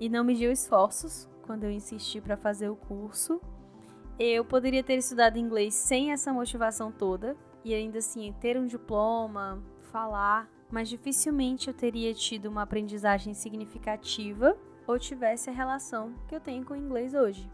e 0.00 0.08
não 0.08 0.24
mediu 0.24 0.50
esforços 0.50 1.28
quando 1.42 1.64
eu 1.64 1.70
insisti 1.70 2.20
para 2.20 2.36
fazer 2.36 2.68
o 2.68 2.76
curso. 2.76 3.40
Eu 4.18 4.44
poderia 4.44 4.82
ter 4.82 4.96
estudado 4.96 5.38
inglês 5.38 5.74
sem 5.74 6.12
essa 6.12 6.32
motivação 6.32 6.90
toda 6.90 7.36
e 7.64 7.72
ainda 7.74 7.98
assim 7.98 8.32
ter 8.40 8.56
um 8.56 8.66
diploma, 8.66 9.62
falar, 9.90 10.48
mas 10.70 10.88
dificilmente 10.88 11.68
eu 11.68 11.74
teria 11.74 12.12
tido 12.14 12.46
uma 12.46 12.62
aprendizagem 12.62 13.34
significativa 13.34 14.56
ou 14.86 14.98
tivesse 14.98 15.50
a 15.50 15.52
relação 15.52 16.14
que 16.26 16.34
eu 16.34 16.40
tenho 16.40 16.64
com 16.64 16.74
o 16.74 16.76
inglês 16.76 17.14
hoje. 17.14 17.50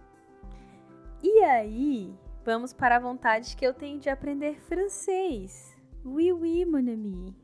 E 1.23 1.41
aí, 1.45 2.15
Vamos 2.45 2.75
para 2.75 2.97
a 2.97 3.01
vontade 3.01 3.57
que 3.57 3.67
eu 3.67 3.73
tenho 3.73 3.99
de 3.99 4.11
aprender 4.11 4.61
francês. 4.61 5.75
Oui, 6.05 6.31
oui, 6.31 6.67
mon 6.67 6.93
ami. 6.93 7.35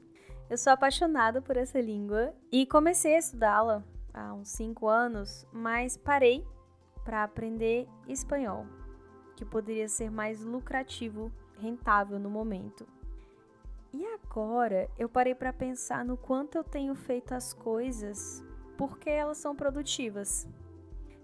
Eu 0.51 0.59
sou 0.59 0.75
apaixonada 0.75 1.41
por 1.41 1.57
essa 1.57 1.81
língua 1.81 2.35
e 2.53 2.67
comecei 2.67 3.15
a 3.15 3.19
estudá-la 3.19 3.83
há 4.13 4.35
uns 4.35 4.51
5 4.51 4.87
anos, 4.87 5.47
mas 5.51 5.97
parei 5.97 6.47
para 7.03 7.25
aprender 7.25 7.89
espanhol, 8.07 8.67
que 9.35 9.45
poderia 9.47 9.89
ser 9.89 10.11
mais 10.11 10.45
lucrativo, 10.45 11.33
rentável 11.59 12.19
no 12.19 12.29
momento. 12.29 12.87
E 13.93 14.07
agora 14.07 14.89
eu 14.99 15.09
parei 15.09 15.35
para 15.35 15.53
pensar 15.53 16.05
no 16.05 16.17
quanto 16.17 16.57
eu 16.57 16.65
tenho 16.65 16.95
feito 16.95 17.35
as 17.35 17.53
coisas 17.53 18.45
porque 18.77 19.11
elas 19.11 19.39
são 19.39 19.55
produtivas. 19.55 20.49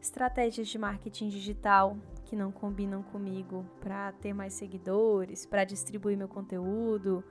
Estratégias 0.01 0.69
de 0.69 0.77
marketing 0.77 1.29
digital 1.29 1.97
que 2.25 2.37
não 2.37 2.51
combinam 2.51 3.03
comigo 3.05 3.65
para 3.81 4.13
ter 4.13 4.35
mais 4.35 4.53
seguidores, 4.53 5.47
para 5.47 5.65
distribuir 5.65 6.19
meu 6.19 6.29
conteúdo, 6.29 7.25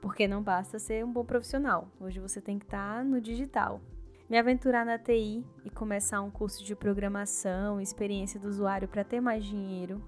porque 0.00 0.28
não 0.28 0.42
basta 0.42 0.78
ser 0.78 1.04
um 1.04 1.12
bom 1.12 1.24
profissional. 1.24 1.88
Hoje 2.00 2.20
você 2.20 2.40
tem 2.40 2.58
que 2.58 2.64
estar 2.64 2.98
tá 2.98 3.04
no 3.04 3.20
digital. 3.20 3.80
Me 4.28 4.38
aventurar 4.38 4.86
na 4.86 4.98
TI 4.98 5.44
e 5.64 5.70
começar 5.70 6.20
um 6.20 6.30
curso 6.30 6.64
de 6.64 6.76
programação, 6.76 7.80
experiência 7.80 8.38
do 8.38 8.48
usuário 8.48 8.86
para 8.86 9.02
ter 9.02 9.20
mais 9.20 9.44
dinheiro, 9.44 10.02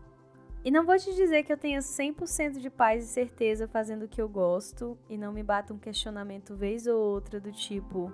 e 0.63 0.71
não 0.71 0.85
vou 0.85 0.99
te 0.99 1.15
dizer 1.15 1.43
que 1.43 1.53
eu 1.53 1.57
tenha 1.57 1.81
100% 1.81 2.59
de 2.59 2.69
paz 2.69 3.05
e 3.05 3.07
certeza 3.07 3.67
fazendo 3.67 4.05
o 4.05 4.09
que 4.09 4.21
eu 4.21 4.29
gosto 4.29 4.99
e 5.09 5.17
não 5.17 5.33
me 5.33 5.43
bata 5.43 5.73
um 5.73 5.79
questionamento 5.79 6.55
vez 6.55 6.87
ou 6.87 7.01
outra 7.01 7.41
do 7.41 7.51
tipo, 7.51 8.13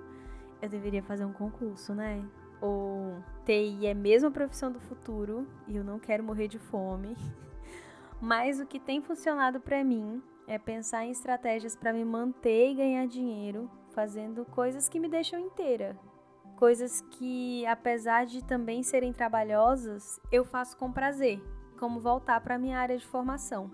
eu 0.61 0.69
deveria 0.69 1.03
fazer 1.03 1.25
um 1.25 1.33
concurso, 1.33 1.93
né? 1.93 2.25
Ou 2.61 3.21
TI 3.43 3.85
é 3.85 3.93
mesmo 3.93 4.29
a 4.29 4.31
profissão 4.31 4.71
do 4.71 4.79
futuro 4.79 5.45
e 5.67 5.75
eu 5.75 5.83
não 5.83 5.99
quero 5.99 6.23
morrer 6.23 6.47
de 6.47 6.57
fome. 6.57 7.17
Mas 8.21 8.61
o 8.61 8.65
que 8.65 8.79
tem 8.79 9.01
funcionado 9.01 9.59
para 9.59 9.83
mim 9.83 10.23
é 10.47 10.57
pensar 10.57 11.05
em 11.05 11.11
estratégias 11.11 11.75
para 11.75 11.91
me 11.91 12.05
manter 12.05 12.71
e 12.71 12.75
ganhar 12.75 13.07
dinheiro 13.07 13.69
fazendo 13.89 14.45
coisas 14.45 14.87
que 14.87 15.01
me 15.01 15.09
deixam 15.09 15.37
inteira. 15.37 15.99
Coisas 16.55 17.01
que, 17.11 17.65
apesar 17.65 18.25
de 18.25 18.43
também 18.43 18.81
serem 18.81 19.11
trabalhosas, 19.11 20.19
eu 20.31 20.45
faço 20.45 20.77
com 20.77 20.91
prazer 20.91 21.41
como 21.77 21.99
voltar 21.99 22.41
para 22.41 22.57
minha 22.57 22.79
área 22.79 22.97
de 22.97 23.05
formação. 23.05 23.71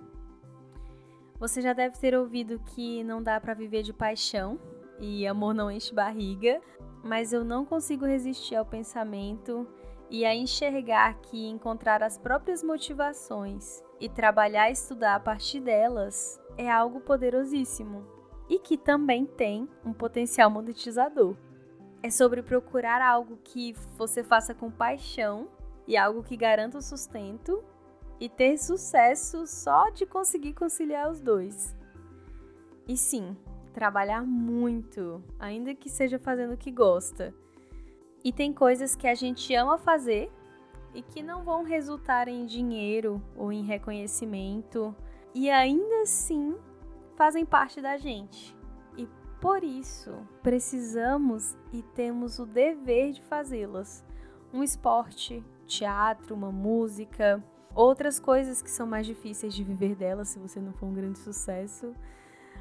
Você 1.40 1.62
já 1.62 1.74
deve 1.74 1.98
ter 1.98 2.16
ouvido 2.16 2.60
que 2.60 3.04
não 3.04 3.22
dá 3.22 3.40
para 3.40 3.54
viver 3.54 3.84
de 3.84 3.92
paixão 3.92 4.60
e 5.00 5.28
amor 5.28 5.54
não 5.54 5.72
enche 5.72 5.94
barriga, 5.94 6.62
mas 7.04 7.34
eu 7.34 7.44
não 7.44 7.66
consigo 7.66 8.06
resistir 8.06 8.56
ao 8.56 8.66
pensamento 8.66 9.68
e 10.10 10.26
a 10.26 10.36
enxergar 10.36 11.16
que 11.22 11.48
encontrar 11.48 12.04
as 12.04 12.18
próprias 12.18 12.64
motivações 12.64 13.84
e 14.00 14.08
trabalhar 14.08 14.70
e 14.70 14.74
estudar 14.74 15.16
a 15.16 15.20
partir 15.20 15.60
delas 15.60 16.40
é 16.58 16.72
algo 16.72 17.02
poderosíssimo 17.02 18.06
e 18.48 18.60
que 18.60 18.78
também 18.78 19.26
tem 19.26 19.68
um 19.84 19.92
potencial 19.92 20.50
monetizador. 20.50 21.36
É 22.02 22.10
sobre 22.10 22.44
procurar 22.44 23.02
algo 23.02 23.38
que 23.44 23.74
você 23.98 24.24
faça 24.24 24.54
com 24.54 24.70
paixão 24.70 25.48
e 25.88 25.98
algo 25.98 26.22
que 26.22 26.38
garanta 26.38 26.78
o 26.78 26.82
sustento 26.82 27.64
e 28.20 28.30
ter 28.30 28.58
sucesso 28.58 29.46
só 29.46 29.90
de 29.90 30.06
conseguir 30.06 30.54
conciliar 30.54 31.10
os 31.10 31.20
dois. 31.20 31.76
E 32.88 32.98
sim, 32.98 33.36
trabalhar 33.74 34.24
muito, 34.24 35.24
ainda 35.40 35.74
que 35.74 35.90
seja 35.90 36.20
fazendo 36.20 36.54
o 36.54 36.58
que 36.58 36.72
gosta. 36.72 37.34
E 38.24 38.32
tem 38.32 38.54
coisas 38.54 38.96
que 38.96 39.08
a 39.08 39.16
gente 39.16 39.54
ama 39.56 39.78
fazer 39.78 40.32
e 40.94 41.02
que 41.02 41.24
não 41.24 41.44
vão 41.44 41.64
resultar 41.64 42.28
em 42.28 42.46
dinheiro 42.46 43.22
ou 43.36 43.52
em 43.52 43.64
reconhecimento, 43.64 44.96
e 45.34 45.50
ainda 45.50 46.02
assim 46.02 46.56
fazem 47.16 47.46
parte 47.46 47.82
da 47.82 47.98
gente. 47.98 48.56
E 48.96 49.08
por 49.42 49.64
isso 49.64 50.16
precisamos 50.42 51.58
e 51.72 51.82
temos 51.82 52.38
o 52.38 52.46
dever 52.46 53.12
de 53.12 53.22
fazê-las. 53.24 54.06
Um 54.54 54.62
esporte, 54.62 55.44
teatro, 55.66 56.36
uma 56.36 56.52
música, 56.52 57.44
Outras 57.76 58.20
coisas 58.20 58.62
que 58.62 58.70
são 58.70 58.86
mais 58.86 59.06
difíceis 59.06 59.54
de 59.54 59.64
viver 59.64 59.96
dela 59.96 60.26
se 60.26 60.38
você 60.38 60.60
não 60.60 60.74
for 60.74 60.86
um 60.86 60.94
grande 60.94 61.18
sucesso. 61.18 61.96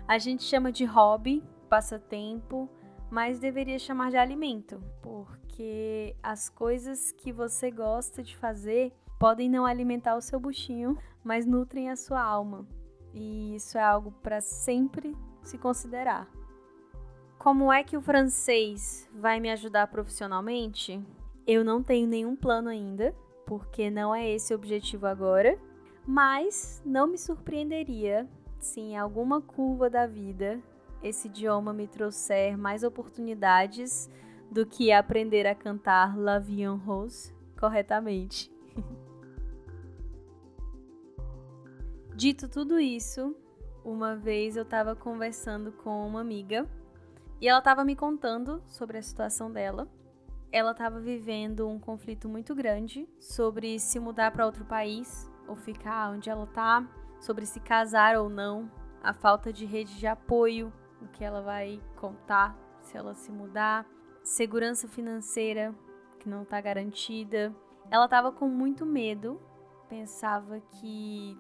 A 0.09 0.19
gente 0.19 0.43
chama 0.43 0.73
de 0.73 0.85
hobby, 0.85 1.45
passatempo, 1.69 2.69
mas 3.11 3.39
deveria 3.39 3.79
chamar 3.79 4.11
de 4.11 4.17
alimento, 4.17 4.83
porque 5.03 6.17
as 6.23 6.49
coisas 6.49 7.13
que 7.13 7.31
você 7.31 7.71
gosta 7.71 8.23
de 8.23 8.35
fazer 8.37 8.93
podem 9.19 9.51
não 9.51 9.67
alimentar 9.67 10.17
o 10.17 10.23
seu 10.23 10.41
buchinho, 10.41 10.97
mas 11.23 11.45
nutrem 11.45 11.91
a 11.91 11.97
sua 11.97 12.23
alma. 12.23 12.67
E 13.13 13.55
isso 13.55 13.77
é 13.77 13.83
algo 13.83 14.13
para 14.23 14.41
sempre 14.41 15.15
se 15.43 15.59
considerar. 15.59 16.27
Como 17.39 17.71
é 17.73 17.85
que 17.85 17.97
o 17.97 18.01
francês 18.01 19.09
vai 19.13 19.41
me 19.41 19.51
ajudar 19.51 19.89
profissionalmente? 19.89 21.05
Eu 21.47 21.63
não 21.65 21.83
tenho 21.83 22.07
nenhum 22.09 22.35
plano 22.35 22.69
ainda, 22.69 23.15
porque 23.59 23.91
não 23.91 24.15
é 24.15 24.31
esse 24.31 24.55
o 24.55 24.57
objetivo 24.57 25.07
agora, 25.07 25.59
mas 26.07 26.81
não 26.87 27.07
me 27.07 27.19
surpreenderia 27.19 28.27
se 28.59 28.81
em 28.81 28.97
alguma 28.97 29.43
curva 29.43 29.91
da 29.91 30.07
vida 30.07 30.59
esse 31.03 31.29
idioma 31.29 31.75
me 31.75 31.87
trouxer 31.87 32.57
mais 32.57 32.83
oportunidades 32.83 34.11
do 34.51 34.65
que 34.65 34.91
aprender 34.91 35.47
a 35.47 35.55
cantar 35.55 36.17
La 36.17 36.39
Vie 36.39 36.63
en 36.63 36.77
Rose 36.77 37.31
corretamente. 37.61 38.51
Dito 42.17 42.49
tudo 42.49 42.81
isso, 42.81 43.37
uma 43.85 44.17
vez 44.17 44.57
eu 44.57 44.63
estava 44.63 44.97
conversando 44.97 45.73
com 45.73 46.07
uma 46.07 46.23
amiga 46.23 46.67
e 47.39 47.47
ela 47.47 47.59
estava 47.59 47.85
me 47.85 47.95
contando 47.95 48.63
sobre 48.67 48.97
a 48.97 49.03
situação 49.03 49.53
dela 49.53 49.87
ela 50.53 50.73
estava 50.73 51.01
vivendo 51.01 51.67
um 51.67 51.81
conflito 51.81 52.29
muito 52.29 52.55
grande 52.55 53.09
sobre 53.19 53.79
se 53.81 53.99
mudar 53.99 54.31
para 54.31 54.45
outro 54.45 54.67
país 54.67 55.31
ou 55.49 55.57
ficar 55.57 56.11
onde 56.11 56.29
ela 56.29 56.47
tá, 56.47 56.87
sobre 57.19 57.47
se 57.47 57.59
casar 57.59 58.19
ou 58.19 58.29
não, 58.29 58.71
a 59.03 59.15
falta 59.15 59.51
de 59.51 59.65
rede 59.65 59.99
de 59.99 60.07
apoio, 60.07 60.71
o 61.01 61.09
que 61.09 61.25
ela 61.25 61.41
vai 61.41 61.81
contar 61.97 62.57
se 62.83 62.97
ela 62.97 63.15
se 63.15 63.33
mudar, 63.33 63.87
segurança 64.23 64.87
financeira 64.87 65.75
que 66.21 66.29
não 66.29 66.43
está 66.43 66.61
garantida. 66.61 67.55
Ela 67.91 68.05
estava 68.05 68.31
com 68.31 68.47
muito 68.47 68.85
medo, 68.85 69.41
pensava 69.89 70.61
que 70.61 71.37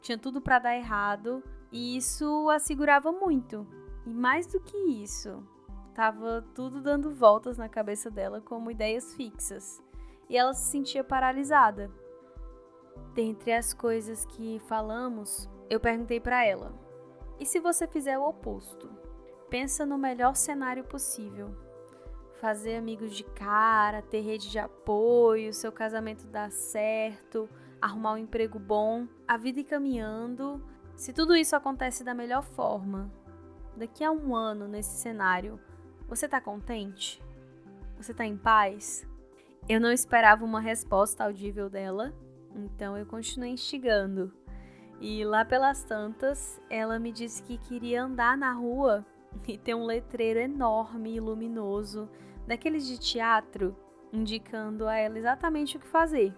tinha 0.00 0.18
tudo 0.18 0.40
para 0.40 0.58
dar 0.58 0.76
errado 0.76 1.42
e 1.70 1.96
isso 1.96 2.50
a 2.50 2.58
segurava 2.58 3.12
muito. 3.12 3.66
E 4.04 4.12
mais 4.12 4.46
do 4.46 4.60
que 4.60 4.76
isso, 4.76 5.42
Tava 5.96 6.44
tudo 6.54 6.82
dando 6.82 7.14
voltas 7.14 7.56
na 7.56 7.70
cabeça 7.70 8.10
dela 8.10 8.42
como 8.42 8.70
ideias 8.70 9.14
fixas. 9.14 9.82
E 10.28 10.36
ela 10.36 10.52
se 10.52 10.70
sentia 10.70 11.02
paralisada. 11.02 11.90
Dentre 13.14 13.54
as 13.54 13.72
coisas 13.72 14.26
que 14.26 14.58
falamos, 14.68 15.48
eu 15.70 15.80
perguntei 15.80 16.20
para 16.20 16.44
ela: 16.44 16.70
"E 17.40 17.46
se 17.46 17.58
você 17.58 17.86
fizer 17.86 18.18
o 18.18 18.28
oposto? 18.28 18.90
Pensa 19.48 19.86
no 19.86 19.96
melhor 19.96 20.36
cenário 20.36 20.84
possível. 20.84 21.56
Fazer 22.42 22.76
amigos 22.76 23.14
de 23.14 23.24
cara, 23.24 24.02
ter 24.02 24.20
rede 24.20 24.50
de 24.50 24.58
apoio, 24.58 25.54
seu 25.54 25.72
casamento 25.72 26.26
dar 26.26 26.52
certo, 26.52 27.48
arrumar 27.80 28.12
um 28.12 28.18
emprego 28.18 28.58
bom, 28.58 29.08
a 29.26 29.38
vida 29.38 29.60
ir 29.60 29.64
caminhando. 29.64 30.62
Se 30.94 31.10
tudo 31.10 31.34
isso 31.34 31.56
acontece 31.56 32.04
da 32.04 32.12
melhor 32.12 32.42
forma, 32.42 33.10
daqui 33.74 34.04
a 34.04 34.12
um 34.12 34.36
ano 34.36 34.68
nesse 34.68 35.00
cenário, 35.00 35.58
você 36.08 36.28
tá 36.28 36.40
contente? 36.40 37.22
Você 37.96 38.14
tá 38.14 38.24
em 38.24 38.36
paz? 38.36 39.06
Eu 39.68 39.80
não 39.80 39.90
esperava 39.90 40.44
uma 40.44 40.60
resposta 40.60 41.24
audível 41.24 41.68
dela, 41.68 42.14
então 42.54 42.96
eu 42.96 43.04
continuei 43.04 43.50
instigando. 43.50 44.32
E 45.00 45.24
lá 45.24 45.44
pelas 45.44 45.82
tantas, 45.82 46.60
ela 46.70 46.98
me 46.98 47.10
disse 47.10 47.42
que 47.42 47.58
queria 47.58 48.04
andar 48.04 48.36
na 48.36 48.52
rua 48.52 49.04
e 49.46 49.58
ter 49.58 49.74
um 49.74 49.84
letreiro 49.84 50.38
enorme 50.38 51.16
e 51.16 51.20
luminoso, 51.20 52.08
daqueles 52.46 52.86
de 52.86 52.98
teatro, 52.98 53.76
indicando 54.12 54.86
a 54.86 54.96
ela 54.96 55.18
exatamente 55.18 55.76
o 55.76 55.80
que 55.80 55.86
fazer. 55.88 56.32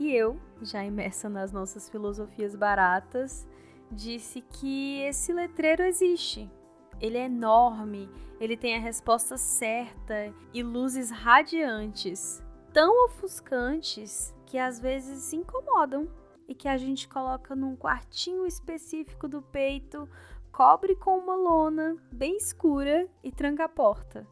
E 0.00 0.10
eu, 0.10 0.40
já 0.62 0.82
imersa 0.82 1.28
nas 1.28 1.52
nossas 1.52 1.88
filosofias 1.88 2.56
baratas, 2.56 3.46
disse 3.90 4.40
que 4.40 5.00
esse 5.02 5.32
letreiro 5.32 5.82
existe, 5.82 6.50
ele 7.00 7.18
é 7.18 7.24
enorme, 7.24 8.08
ele 8.40 8.56
tem 8.56 8.76
a 8.76 8.80
resposta 8.80 9.36
certa 9.36 10.32
e 10.52 10.62
luzes 10.62 11.10
radiantes, 11.10 12.42
tão 12.72 13.06
ofuscantes 13.06 14.34
que 14.46 14.58
às 14.58 14.80
vezes 14.80 15.22
se 15.24 15.36
incomodam 15.36 16.08
e 16.48 16.54
que 16.54 16.68
a 16.68 16.76
gente 16.76 17.08
coloca 17.08 17.54
num 17.54 17.76
quartinho 17.76 18.46
específico 18.46 19.28
do 19.28 19.40
peito, 19.40 20.08
cobre 20.50 20.94
com 20.94 21.16
uma 21.16 21.34
lona 21.34 21.96
bem 22.12 22.36
escura 22.36 23.08
e 23.22 23.32
tranca 23.32 23.64
a 23.64 23.68
porta. 23.68 24.26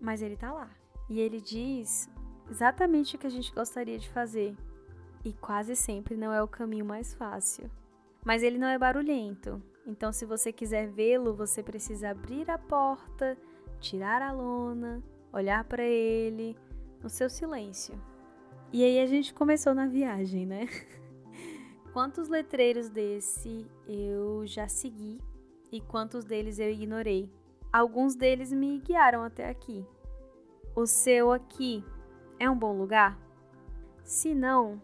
Mas 0.00 0.20
ele 0.20 0.36
tá 0.36 0.52
lá. 0.52 0.70
E 1.08 1.20
ele 1.20 1.40
diz 1.40 2.10
exatamente 2.50 3.16
o 3.16 3.18
que 3.18 3.26
a 3.26 3.30
gente 3.30 3.52
gostaria 3.54 3.98
de 3.98 4.10
fazer. 4.10 4.56
e 5.24 5.32
quase 5.32 5.76
sempre 5.76 6.16
não 6.16 6.32
é 6.32 6.42
o 6.42 6.48
caminho 6.48 6.84
mais 6.84 7.14
fácil. 7.14 7.70
Mas 8.24 8.42
ele 8.42 8.58
não 8.58 8.66
é 8.66 8.76
barulhento, 8.76 9.62
então 9.86 10.12
se 10.12 10.24
você 10.24 10.52
quiser 10.52 10.88
vê-lo, 10.88 11.34
você 11.34 11.62
precisa 11.62 12.10
abrir 12.10 12.50
a 12.50 12.58
porta, 12.58 13.36
tirar 13.80 14.22
a 14.22 14.32
lona, 14.32 15.02
olhar 15.32 15.64
para 15.64 15.84
ele 15.84 16.56
no 17.02 17.08
seu 17.08 17.28
silêncio. 17.28 18.00
E 18.72 18.84
aí 18.84 19.00
a 19.00 19.06
gente 19.06 19.34
começou 19.34 19.74
na 19.74 19.86
viagem, 19.86 20.46
né? 20.46 20.68
Quantos 21.92 22.28
letreiros 22.28 22.88
desse 22.88 23.66
eu 23.86 24.46
já 24.46 24.66
segui 24.66 25.20
e 25.70 25.78
quantos 25.78 26.24
deles 26.24 26.58
eu 26.58 26.70
ignorei? 26.70 27.30
Alguns 27.70 28.14
deles 28.14 28.50
me 28.50 28.78
guiaram 28.78 29.22
até 29.22 29.48
aqui. 29.48 29.84
O 30.74 30.86
seu 30.86 31.30
aqui 31.30 31.84
é 32.38 32.48
um 32.48 32.58
bom 32.58 32.78
lugar? 32.78 33.18
Se 34.02 34.34
não, 34.34 34.80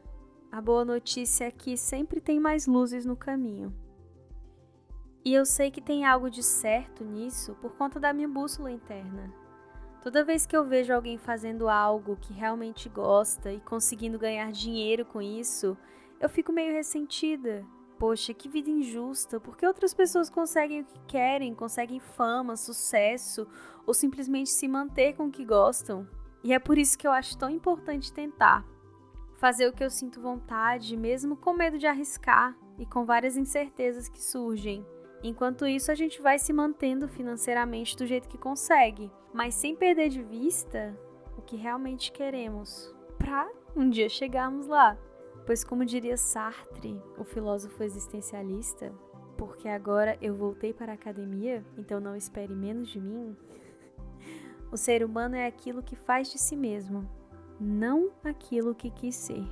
a 0.53 0.61
boa 0.61 0.85
notícia 0.85 1.47
é 1.47 1.51
que 1.51 1.79
sempre 1.79 2.21
tem 2.21 2.39
mais 2.39 2.67
luzes 2.67 3.07
no 3.07 3.17
caminho. 3.17 3.73
E 5.25 5.35
eu 5.35 5.45
sei 5.45 5.71
que 5.71 5.81
tem 5.81 6.05
algo 6.05 6.31
de 6.31 6.43
certo 6.43 7.05
nisso 7.05 7.57
por 7.61 7.73
conta 7.73 7.99
da 7.99 8.13
minha 8.13 8.29
bússola 8.29 8.71
interna. 8.71 9.33
Toda 10.03 10.25
vez 10.25 10.47
que 10.47 10.57
eu 10.57 10.65
vejo 10.65 10.93
alguém 10.93 11.19
fazendo 11.19 11.69
algo 11.69 12.17
que 12.17 12.33
realmente 12.33 12.89
gosta 12.89 13.53
e 13.53 13.61
conseguindo 13.61 14.19
ganhar 14.19 14.51
dinheiro 14.53 15.05
com 15.05 15.21
isso, 15.21 15.77
eu 16.21 16.29
fico 16.29 16.53
meio 16.53 16.73
ressentida. 16.73 17.67
Poxa, 17.99 18.33
que 18.33 18.49
vida 18.49 18.71
injusta, 18.71 19.41
porque 19.41 19.67
outras 19.67 19.93
pessoas 19.93 20.31
conseguem 20.31 20.83
o 20.83 20.85
que 20.85 21.01
querem, 21.09 21.53
conseguem 21.53 21.99
fama, 21.99 22.57
sucesso 22.57 23.47
ou 23.85 23.93
simplesmente 23.93 24.51
se 24.51 24.69
manter 24.69 25.15
com 25.15 25.27
o 25.27 25.31
que 25.31 25.45
gostam. 25.45 26.09
E 26.45 26.53
é 26.53 26.61
por 26.61 26.79
isso 26.79 26.97
que 26.97 27.07
eu 27.07 27.11
acho 27.11 27.37
tão 27.37 27.51
importante 27.51 28.13
tentar. 28.13 28.65
Fazer 29.37 29.69
o 29.69 29.73
que 29.73 29.83
eu 29.83 29.91
sinto 29.91 30.21
vontade, 30.21 30.97
mesmo 30.97 31.37
com 31.37 31.53
medo 31.53 31.77
de 31.77 31.87
arriscar 31.87 32.57
e 32.79 32.87
com 32.87 33.05
várias 33.05 33.37
incertezas 33.37 34.09
que 34.09 34.23
surgem. 34.23 34.87
Enquanto 35.23 35.67
isso, 35.67 35.91
a 35.91 35.95
gente 35.95 36.23
vai 36.23 36.39
se 36.39 36.53
mantendo 36.53 37.09
financeiramente 37.09 37.97
do 37.97 38.07
jeito 38.07 38.29
que 38.29 38.39
consegue, 38.39 39.11
mas 39.33 39.55
sem 39.55 39.75
perder 39.75 40.09
de 40.09 40.23
vista 40.23 40.97
o 41.37 41.43
que 41.43 41.57
realmente 41.57 42.13
queremos, 42.13 42.95
para 43.17 43.51
um 43.75 43.89
dia 43.91 44.09
chegarmos 44.09 44.67
lá. 44.67 44.97
Pois, 45.45 45.65
como 45.65 45.85
diria 45.85 46.17
Sartre, 46.17 47.01
o 47.17 47.25
filósofo 47.25 47.83
existencialista, 47.83 48.93
porque 49.37 49.69
agora 49.69 50.17
eu 50.21 50.35
voltei 50.35 50.73
para 50.73 50.93
a 50.93 50.95
academia, 50.95 51.65
então 51.77 52.01
não 52.01 52.15
espere 52.15 52.55
menos 52.55 52.89
de 52.89 53.01
mim. 53.01 53.37
o 54.71 54.77
ser 54.77 55.03
humano 55.03 55.35
é 55.35 55.47
aquilo 55.47 55.83
que 55.83 55.97
faz 55.97 56.31
de 56.31 56.39
si 56.39 56.55
mesmo, 56.55 57.09
não 57.59 58.11
aquilo 58.23 58.75
que 58.75 58.91
quis 58.91 59.17
ser. 59.17 59.45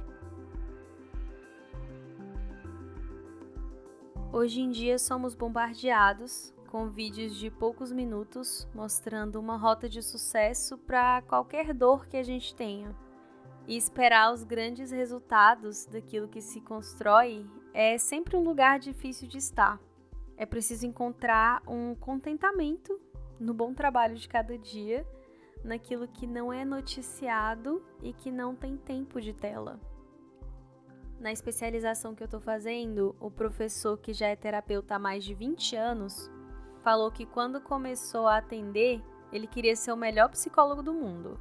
Hoje 4.38 4.60
em 4.60 4.70
dia 4.70 4.98
somos 4.98 5.34
bombardeados 5.34 6.52
com 6.68 6.90
vídeos 6.90 7.34
de 7.36 7.50
poucos 7.50 7.90
minutos 7.90 8.68
mostrando 8.74 9.40
uma 9.40 9.56
rota 9.56 9.88
de 9.88 10.02
sucesso 10.02 10.76
para 10.76 11.22
qualquer 11.22 11.72
dor 11.72 12.06
que 12.06 12.18
a 12.18 12.22
gente 12.22 12.54
tenha 12.54 12.94
e 13.66 13.78
esperar 13.78 14.30
os 14.34 14.44
grandes 14.44 14.90
resultados 14.90 15.86
daquilo 15.86 16.28
que 16.28 16.42
se 16.42 16.60
constrói 16.60 17.46
é 17.72 17.96
sempre 17.96 18.36
um 18.36 18.44
lugar 18.44 18.78
difícil 18.78 19.26
de 19.26 19.38
estar. 19.38 19.80
É 20.36 20.44
preciso 20.44 20.84
encontrar 20.84 21.62
um 21.66 21.94
contentamento 21.94 23.00
no 23.40 23.54
bom 23.54 23.72
trabalho 23.72 24.16
de 24.16 24.28
cada 24.28 24.58
dia, 24.58 25.06
naquilo 25.64 26.06
que 26.06 26.26
não 26.26 26.52
é 26.52 26.62
noticiado 26.62 27.82
e 28.02 28.12
que 28.12 28.30
não 28.30 28.54
tem 28.54 28.76
tempo 28.76 29.18
de 29.18 29.32
tela. 29.32 29.80
Na 31.18 31.32
especialização 31.32 32.14
que 32.14 32.22
eu 32.22 32.26
estou 32.26 32.40
fazendo, 32.40 33.16
o 33.18 33.30
professor, 33.30 33.96
que 33.98 34.12
já 34.12 34.26
é 34.26 34.36
terapeuta 34.36 34.96
há 34.96 34.98
mais 34.98 35.24
de 35.24 35.34
20 35.34 35.74
anos, 35.74 36.30
falou 36.82 37.10
que 37.10 37.24
quando 37.24 37.60
começou 37.60 38.28
a 38.28 38.36
atender, 38.36 39.02
ele 39.32 39.46
queria 39.46 39.74
ser 39.74 39.92
o 39.92 39.96
melhor 39.96 40.28
psicólogo 40.28 40.82
do 40.82 40.92
mundo. 40.92 41.40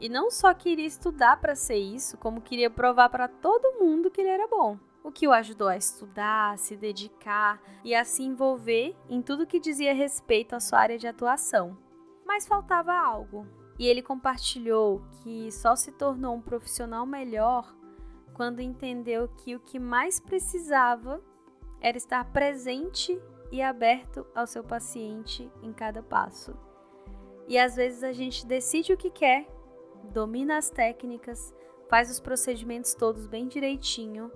E 0.00 0.08
não 0.08 0.30
só 0.30 0.54
queria 0.54 0.86
estudar 0.86 1.40
para 1.40 1.56
ser 1.56 1.76
isso, 1.76 2.16
como 2.16 2.40
queria 2.40 2.70
provar 2.70 3.08
para 3.08 3.26
todo 3.26 3.78
mundo 3.80 4.10
que 4.10 4.20
ele 4.20 4.30
era 4.30 4.46
bom. 4.46 4.78
O 5.02 5.10
que 5.10 5.26
o 5.26 5.32
ajudou 5.32 5.66
a 5.66 5.76
estudar, 5.76 6.52
a 6.52 6.56
se 6.56 6.76
dedicar 6.76 7.60
e 7.84 7.94
a 7.94 8.04
se 8.04 8.22
envolver 8.22 8.96
em 9.08 9.20
tudo 9.20 9.46
que 9.46 9.58
dizia 9.58 9.92
respeito 9.92 10.54
à 10.54 10.60
sua 10.60 10.78
área 10.78 10.98
de 10.98 11.08
atuação. 11.08 11.76
Mas 12.24 12.46
faltava 12.46 12.92
algo. 12.92 13.46
E 13.78 13.86
ele 13.86 14.00
compartilhou 14.00 15.02
que 15.22 15.50
só 15.50 15.74
se 15.74 15.90
tornou 15.90 16.36
um 16.36 16.40
profissional 16.40 17.04
melhor 17.04 17.74
quando 18.42 18.58
entendeu 18.58 19.28
que 19.28 19.54
o 19.54 19.60
que 19.60 19.78
mais 19.78 20.18
precisava 20.18 21.22
era 21.80 21.96
estar 21.96 22.24
presente 22.32 23.16
e 23.52 23.62
aberto 23.62 24.26
ao 24.34 24.48
seu 24.48 24.64
paciente 24.64 25.48
em 25.62 25.72
cada 25.72 26.02
passo. 26.02 26.52
E 27.46 27.56
às 27.56 27.76
vezes 27.76 28.02
a 28.02 28.10
gente 28.10 28.44
decide 28.44 28.92
o 28.92 28.96
que 28.96 29.10
quer 29.10 29.46
domina 30.12 30.58
as 30.58 30.68
técnicas, 30.68 31.54
faz 31.88 32.10
os 32.10 32.18
procedimentos 32.18 32.94
todos 32.94 33.28
bem 33.28 33.46
direitinho, 33.46 34.28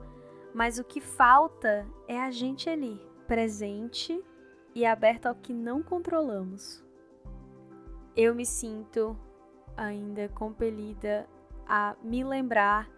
mas 0.54 0.78
o 0.78 0.84
que 0.84 1.00
falta 1.00 1.84
é 2.06 2.20
a 2.20 2.30
gente 2.30 2.70
ali, 2.70 3.04
presente 3.26 4.24
e 4.72 4.86
aberto 4.86 5.26
ao 5.26 5.34
que 5.34 5.52
não 5.52 5.82
controlamos. 5.82 6.80
Eu 8.14 8.36
me 8.36 8.46
sinto 8.46 9.18
ainda 9.76 10.28
compelida 10.28 11.28
a 11.66 11.96
me 12.04 12.22
lembrar 12.22 12.88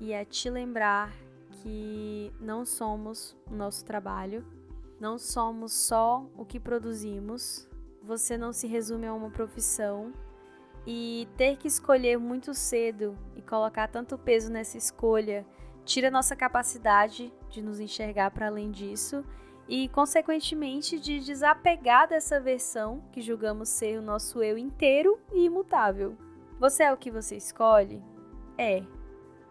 e 0.00 0.14
a 0.14 0.24
te 0.24 0.48
lembrar 0.48 1.12
que 1.50 2.32
não 2.40 2.64
somos 2.64 3.36
o 3.50 3.54
nosso 3.54 3.84
trabalho, 3.84 4.44
não 5.00 5.18
somos 5.18 5.72
só 5.72 6.26
o 6.36 6.44
que 6.44 6.60
produzimos. 6.60 7.68
Você 8.02 8.36
não 8.36 8.52
se 8.52 8.66
resume 8.66 9.06
a 9.06 9.14
uma 9.14 9.30
profissão, 9.30 10.12
e 10.90 11.28
ter 11.36 11.58
que 11.58 11.68
escolher 11.68 12.18
muito 12.18 12.54
cedo 12.54 13.14
e 13.36 13.42
colocar 13.42 13.88
tanto 13.88 14.16
peso 14.16 14.50
nessa 14.50 14.78
escolha 14.78 15.44
tira 15.84 16.10
nossa 16.10 16.34
capacidade 16.34 17.30
de 17.50 17.60
nos 17.60 17.78
enxergar 17.78 18.30
para 18.30 18.46
além 18.46 18.70
disso 18.70 19.22
e, 19.68 19.86
consequentemente, 19.88 20.98
de 20.98 21.20
desapegar 21.20 22.08
dessa 22.08 22.40
versão 22.40 23.02
que 23.12 23.20
julgamos 23.20 23.68
ser 23.68 23.98
o 23.98 24.02
nosso 24.02 24.42
eu 24.42 24.56
inteiro 24.56 25.18
e 25.30 25.44
imutável. 25.44 26.16
Você 26.58 26.84
é 26.84 26.92
o 26.92 26.96
que 26.96 27.10
você 27.10 27.36
escolhe? 27.36 28.02
É, 28.56 28.82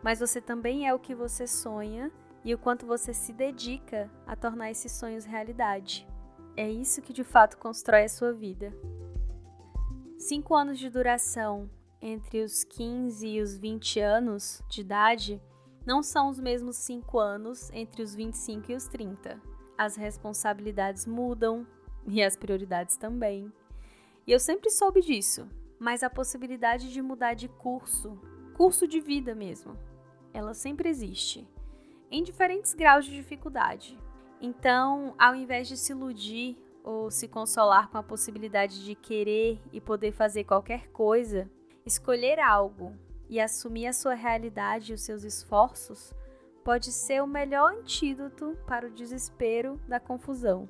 mas 0.08 0.22
você 0.22 0.40
também 0.40 0.88
é 0.88 0.94
o 0.94 1.00
que 1.00 1.14
você 1.14 1.46
sonha 1.46 2.10
e 2.42 2.54
o 2.54 2.58
quanto 2.58 2.86
você 2.86 3.14
se 3.14 3.34
dedica 3.34 4.10
a 4.26 4.38
tornar 4.38 4.72
esses 4.72 4.90
sonhos 4.94 5.26
realidade. 5.26 6.08
É 6.56 6.72
isso 6.72 7.02
que 7.02 7.12
de 7.12 7.26
fato 7.26 7.58
constrói 7.58 8.06
a 8.06 8.08
sua 8.08 8.32
vida. 8.32 8.74
Cinco 10.18 10.56
anos 10.56 10.80
de 10.80 10.90
duração 10.90 11.70
entre 12.02 12.42
os 12.42 12.64
15 12.64 13.28
e 13.28 13.42
os 13.42 13.58
20 13.58 14.00
anos 14.00 14.64
de 14.70 14.80
idade 14.80 15.42
não 15.86 16.02
são 16.02 16.30
os 16.30 16.40
mesmos 16.40 16.78
cinco 16.78 17.20
anos 17.20 17.70
entre 17.74 18.02
os 18.02 18.16
25 18.16 18.72
e 18.72 18.76
os 18.76 18.88
30. 18.88 19.42
As 19.78 19.98
responsabilidades 19.98 21.06
mudam 21.06 21.68
e 22.08 22.24
as 22.24 22.38
prioridades 22.38 22.96
também. 22.96 23.52
E 24.26 24.32
eu 24.32 24.40
sempre 24.40 24.70
soube 24.70 25.02
disso, 25.02 25.50
mas 25.78 26.02
a 26.02 26.10
possibilidade 26.10 26.94
de 26.94 27.02
mudar 27.02 27.34
de 27.34 27.50
curso, 27.50 28.18
curso 28.56 28.88
de 28.88 29.02
vida 29.02 29.36
mesmo, 29.36 29.76
ela 30.38 30.54
sempre 30.54 30.88
existe, 30.88 31.48
em 32.12 32.24
diferentes 32.24 32.74
graus 32.74 33.06
de 33.06 33.16
dificuldade. 33.16 33.98
Então, 34.40 35.16
ao 35.18 35.36
invés 35.36 35.68
de 35.68 35.76
se 35.76 35.92
iludir 35.92 36.58
ou 36.84 37.10
se 37.10 37.28
consolar 37.28 37.90
com 37.90 37.98
a 37.98 38.04
possibilidade 38.04 38.86
de 38.86 38.94
querer 38.94 39.60
e 39.74 39.82
poder 39.82 40.12
fazer 40.12 40.44
qualquer 40.44 40.90
coisa, 40.90 41.50
escolher 41.86 42.40
algo 42.40 42.96
e 43.28 43.40
assumir 43.40 43.88
a 43.88 43.94
sua 43.94 44.14
realidade 44.14 44.92
e 44.92 44.96
os 44.96 45.02
seus 45.02 45.24
esforços 45.24 46.14
pode 46.64 46.92
ser 46.92 47.24
o 47.24 47.28
melhor 47.28 47.74
antídoto 47.74 48.58
para 48.68 48.88
o 48.88 48.92
desespero 48.92 49.80
da 49.88 50.00
confusão. 50.00 50.70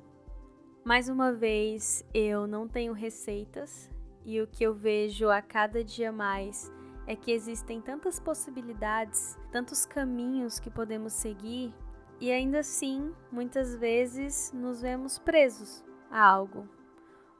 Mais 0.84 1.08
uma 1.08 1.32
vez, 1.32 2.04
eu 2.14 2.46
não 2.46 2.66
tenho 2.66 2.92
receitas 2.94 3.90
e 4.24 4.40
o 4.40 4.46
que 4.46 4.64
eu 4.64 4.72
vejo 4.72 5.28
a 5.28 5.42
cada 5.42 5.84
dia 5.84 6.10
mais 6.10 6.72
é 7.08 7.16
que 7.16 7.32
existem 7.32 7.80
tantas 7.80 8.20
possibilidades, 8.20 9.38
tantos 9.50 9.86
caminhos 9.86 10.60
que 10.60 10.70
podemos 10.70 11.14
seguir 11.14 11.74
e 12.20 12.30
ainda 12.30 12.58
assim, 12.58 13.14
muitas 13.32 13.74
vezes 13.74 14.52
nos 14.52 14.82
vemos 14.82 15.18
presos 15.18 15.82
a 16.10 16.22
algo, 16.22 16.68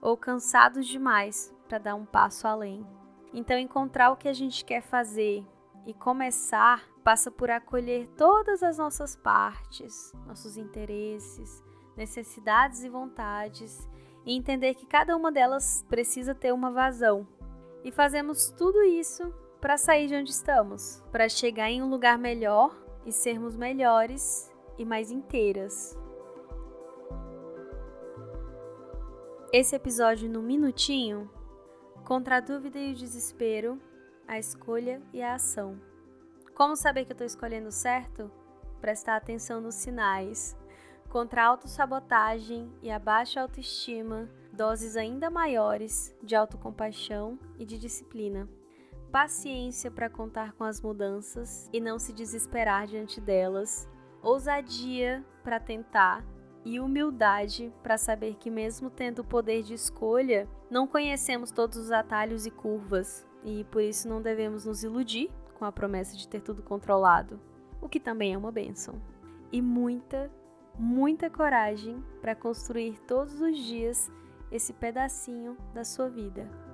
ou 0.01 0.17
cansados 0.17 0.87
demais 0.87 1.55
para 1.69 1.77
dar 1.77 1.95
um 1.97 2.07
passo 2.07 2.49
além. 2.49 2.87
Então, 3.35 3.59
encontrar 3.59 4.11
o 4.11 4.17
que 4.17 4.27
a 4.27 4.33
gente 4.33 4.65
quer 4.65 4.81
fazer 4.81 5.45
e 5.85 5.93
começar 5.93 6.89
passa 7.05 7.31
por 7.31 7.51
acolher 7.51 8.09
todas 8.17 8.63
as 8.63 8.79
nossas 8.79 9.17
partes, 9.17 10.15
nossos 10.27 10.57
interesses, 10.57 11.63
necessidades 11.95 12.85
e 12.85 12.89
vontades 12.89 13.87
e 14.25 14.35
entender 14.35 14.75
que 14.75 14.87
cada 14.87 15.15
uma 15.15 15.31
delas 15.31 15.85
precisa 15.91 16.35
ter 16.35 16.55
uma 16.55 16.71
vazão. 16.71 17.29
E 17.85 17.93
fazemos 17.93 18.51
tudo 18.51 18.83
isso 18.83 19.31
para 19.61 19.77
sair 19.77 20.07
de 20.07 20.15
onde 20.15 20.31
estamos, 20.31 21.03
para 21.11 21.29
chegar 21.29 21.71
em 21.71 21.83
um 21.83 21.89
lugar 21.89 22.19
melhor 22.19 22.77
e 23.05 23.13
sermos 23.13 23.57
melhores 23.57 24.53
e 24.79 24.85
mais 24.85 25.11
inteiras. 25.11 25.97
Esse 29.53 29.75
episódio 29.75 30.29
no 30.29 30.43
minutinho, 30.43 31.31
contra 32.05 32.37
a 32.37 32.41
dúvida 32.41 32.79
e 32.79 32.93
o 32.93 32.95
desespero, 32.95 33.81
a 34.27 34.39
escolha 34.39 35.03
e 35.13 35.23
a 35.23 35.35
ação. 35.35 35.81
Como 36.55 36.77
saber 36.77 37.05
que 37.05 37.13
eu 37.13 37.15
estou 37.15 37.27
escolhendo 37.27 37.73
certo? 37.73 38.31
Prestar 38.81 39.17
atenção 39.17 39.61
nos 39.61 39.75
sinais. 39.75 40.57
Contra 41.09 41.43
a 41.43 41.47
autossabotagem 41.47 42.71
e 42.83 42.91
a 42.91 42.99
baixa 42.99 43.41
autoestima, 43.41 44.29
doses 44.53 44.97
ainda 44.97 45.31
maiores 45.31 46.15
de 46.23 46.37
autocompaixão 46.37 47.39
e 47.59 47.65
de 47.65 47.79
disciplina. 47.79 48.47
Paciência 49.11 49.91
para 49.91 50.11
contar 50.11 50.53
com 50.53 50.65
as 50.65 50.83
mudanças 50.83 51.69
e 51.73 51.81
não 51.81 51.99
se 51.99 52.13
desesperar 52.13 52.87
diante 52.87 53.21
delas. 53.23 53.89
Ousadia 54.23 55.25
para 55.43 55.59
tentar 55.59 56.23
e 56.63 56.79
humildade 56.79 57.73
para 57.83 57.97
saber 57.97 58.35
que, 58.35 58.51
mesmo 58.51 58.91
tendo 58.91 59.21
o 59.21 59.25
poder 59.25 59.63
de 59.63 59.73
escolha, 59.73 60.47
não 60.71 60.87
conhecemos 60.87 61.51
todos 61.51 61.79
os 61.79 61.91
atalhos 61.91 62.45
e 62.45 62.51
curvas 62.51 63.27
e 63.43 63.65
por 63.65 63.81
isso 63.81 64.07
não 64.07 64.21
devemos 64.21 64.67
nos 64.67 64.85
iludir 64.85 65.31
com 65.59 65.65
a 65.65 65.73
promessa 65.73 66.15
de 66.15 66.29
ter 66.29 66.43
tudo 66.43 66.63
controlado, 66.63 67.41
o 67.81 67.89
que 67.89 67.99
também 67.99 68.35
é 68.35 68.39
uma 68.39 68.53
benção. 68.53 69.01
E 69.51 69.63
muita, 69.63 70.31
muita 70.79 71.31
coragem 71.31 72.05
para 72.21 72.35
construir 72.35 72.99
todos 73.07 73.41
os 73.41 73.57
dias 73.57 74.11
esse 74.53 74.75
pedacinho 74.75 75.57
da 75.73 75.85
sua 75.85 76.11
vida. 76.11 76.68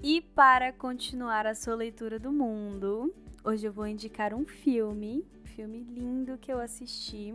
E 0.00 0.20
para 0.20 0.72
continuar 0.72 1.44
a 1.44 1.56
sua 1.56 1.74
leitura 1.74 2.20
do 2.20 2.30
mundo, 2.30 3.12
hoje 3.42 3.66
eu 3.66 3.72
vou 3.72 3.84
indicar 3.84 4.32
um 4.32 4.46
filme, 4.46 5.26
filme 5.42 5.82
lindo 5.82 6.38
que 6.38 6.52
eu 6.52 6.60
assisti. 6.60 7.34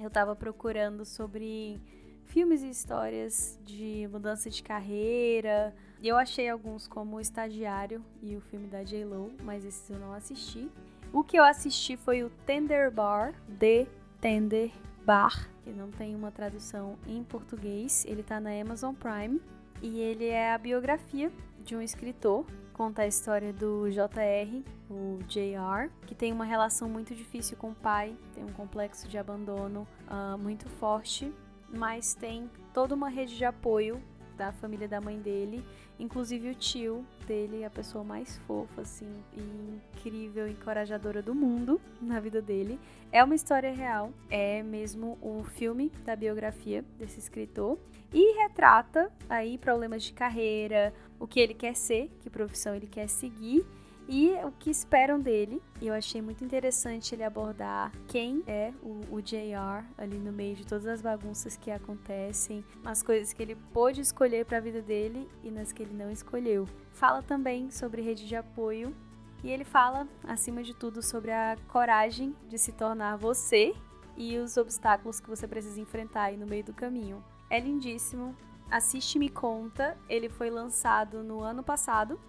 Eu 0.00 0.08
estava 0.08 0.34
procurando 0.34 1.04
sobre 1.04 1.78
filmes 2.24 2.62
e 2.62 2.70
histórias 2.70 3.60
de 3.62 4.08
mudança 4.10 4.48
de 4.48 4.62
carreira. 4.62 5.74
Eu 6.02 6.16
achei 6.16 6.48
alguns 6.48 6.88
como 6.88 7.16
o 7.16 7.20
Estagiário 7.20 8.02
e 8.22 8.36
o 8.36 8.40
filme 8.40 8.68
da 8.68 8.82
J-Lo, 8.82 9.30
mas 9.42 9.62
esses 9.62 9.90
eu 9.90 9.98
não 9.98 10.14
assisti. 10.14 10.70
O 11.12 11.22
que 11.22 11.38
eu 11.38 11.44
assisti 11.44 11.98
foi 11.98 12.22
o 12.22 12.30
Tender 12.46 12.90
Bar, 12.90 13.34
The 13.58 13.86
Tender 14.18 14.70
Bar, 15.04 15.46
que 15.62 15.68
não 15.68 15.90
tem 15.90 16.16
uma 16.16 16.30
tradução 16.30 16.98
em 17.06 17.22
português. 17.22 18.06
Ele 18.06 18.22
tá 18.22 18.40
na 18.40 18.58
Amazon 18.58 18.94
Prime 18.94 19.38
e 19.82 19.98
ele 19.98 20.26
é 20.26 20.52
a 20.52 20.58
biografia 20.58 21.30
de 21.64 21.76
um 21.76 21.82
escritor. 21.82 22.46
Conta 22.72 23.02
a 23.02 23.06
história 23.06 23.52
do 23.52 23.90
JR, 23.90 24.62
o 24.88 25.18
JR, 25.26 25.90
que 26.06 26.14
tem 26.14 26.32
uma 26.32 26.44
relação 26.44 26.88
muito 26.88 27.14
difícil 27.14 27.56
com 27.56 27.70
o 27.70 27.74
pai, 27.74 28.16
tem 28.34 28.42
um 28.44 28.52
complexo 28.52 29.08
de 29.08 29.18
abandono 29.18 29.86
uh, 30.08 30.38
muito 30.38 30.68
forte, 30.68 31.32
mas 31.68 32.14
tem 32.14 32.50
toda 32.72 32.94
uma 32.94 33.08
rede 33.08 33.36
de 33.36 33.44
apoio 33.44 34.02
da 34.36 34.52
família 34.52 34.88
da 34.88 35.00
mãe 35.00 35.18
dele, 35.18 35.64
inclusive 36.02 36.50
o 36.50 36.54
tio 36.54 37.06
dele, 37.26 37.64
a 37.64 37.70
pessoa 37.70 38.02
mais 38.02 38.36
fofa, 38.38 38.82
assim, 38.82 39.06
e 39.36 39.80
incrível, 39.94 40.48
encorajadora 40.48 41.22
do 41.22 41.32
mundo 41.32 41.80
na 42.00 42.18
vida 42.18 42.42
dele. 42.42 42.78
É 43.12 43.22
uma 43.22 43.36
história 43.36 43.72
real, 43.72 44.12
é 44.28 44.62
mesmo 44.64 45.16
o 45.22 45.44
filme 45.44 45.92
da 46.04 46.16
biografia 46.16 46.84
desse 46.98 47.20
escritor. 47.20 47.78
E 48.12 48.42
retrata 48.42 49.10
aí 49.28 49.56
problemas 49.56 50.02
de 50.02 50.12
carreira, 50.12 50.92
o 51.20 51.26
que 51.26 51.38
ele 51.38 51.54
quer 51.54 51.74
ser, 51.74 52.10
que 52.20 52.28
profissão 52.28 52.74
ele 52.74 52.88
quer 52.88 53.08
seguir 53.08 53.64
e 54.12 54.34
o 54.44 54.52
que 54.52 54.68
esperam 54.68 55.18
dele. 55.18 55.62
E 55.80 55.86
eu 55.86 55.94
achei 55.94 56.20
muito 56.20 56.44
interessante 56.44 57.14
ele 57.14 57.24
abordar 57.24 57.90
quem 58.06 58.44
é 58.46 58.70
o, 58.82 59.16
o 59.16 59.22
JR 59.22 59.86
ali 59.96 60.18
no 60.18 60.30
meio 60.30 60.54
de 60.54 60.66
todas 60.66 60.86
as 60.86 61.00
bagunças 61.00 61.56
que 61.56 61.70
acontecem, 61.70 62.62
as 62.84 63.02
coisas 63.02 63.32
que 63.32 63.42
ele 63.42 63.56
pôde 63.72 64.02
escolher 64.02 64.44
para 64.44 64.58
a 64.58 64.60
vida 64.60 64.82
dele 64.82 65.26
e 65.42 65.50
nas 65.50 65.72
que 65.72 65.82
ele 65.82 65.94
não 65.94 66.10
escolheu. 66.10 66.68
Fala 66.92 67.22
também 67.22 67.70
sobre 67.70 68.02
rede 68.02 68.28
de 68.28 68.36
apoio 68.36 68.94
e 69.42 69.50
ele 69.50 69.64
fala, 69.64 70.06
acima 70.24 70.62
de 70.62 70.74
tudo, 70.74 71.02
sobre 71.02 71.32
a 71.32 71.56
coragem 71.68 72.36
de 72.50 72.58
se 72.58 72.70
tornar 72.70 73.16
você 73.16 73.74
e 74.14 74.36
os 74.36 74.58
obstáculos 74.58 75.20
que 75.20 75.30
você 75.30 75.48
precisa 75.48 75.80
enfrentar 75.80 76.24
aí 76.24 76.36
no 76.36 76.46
meio 76.46 76.64
do 76.64 76.74
caminho. 76.74 77.24
É 77.48 77.58
lindíssimo. 77.58 78.36
Assiste 78.70 79.18
Me 79.18 79.30
Conta. 79.30 79.96
Ele 80.06 80.28
foi 80.28 80.50
lançado 80.50 81.24
no 81.24 81.40
ano 81.40 81.62
passado, 81.62 82.20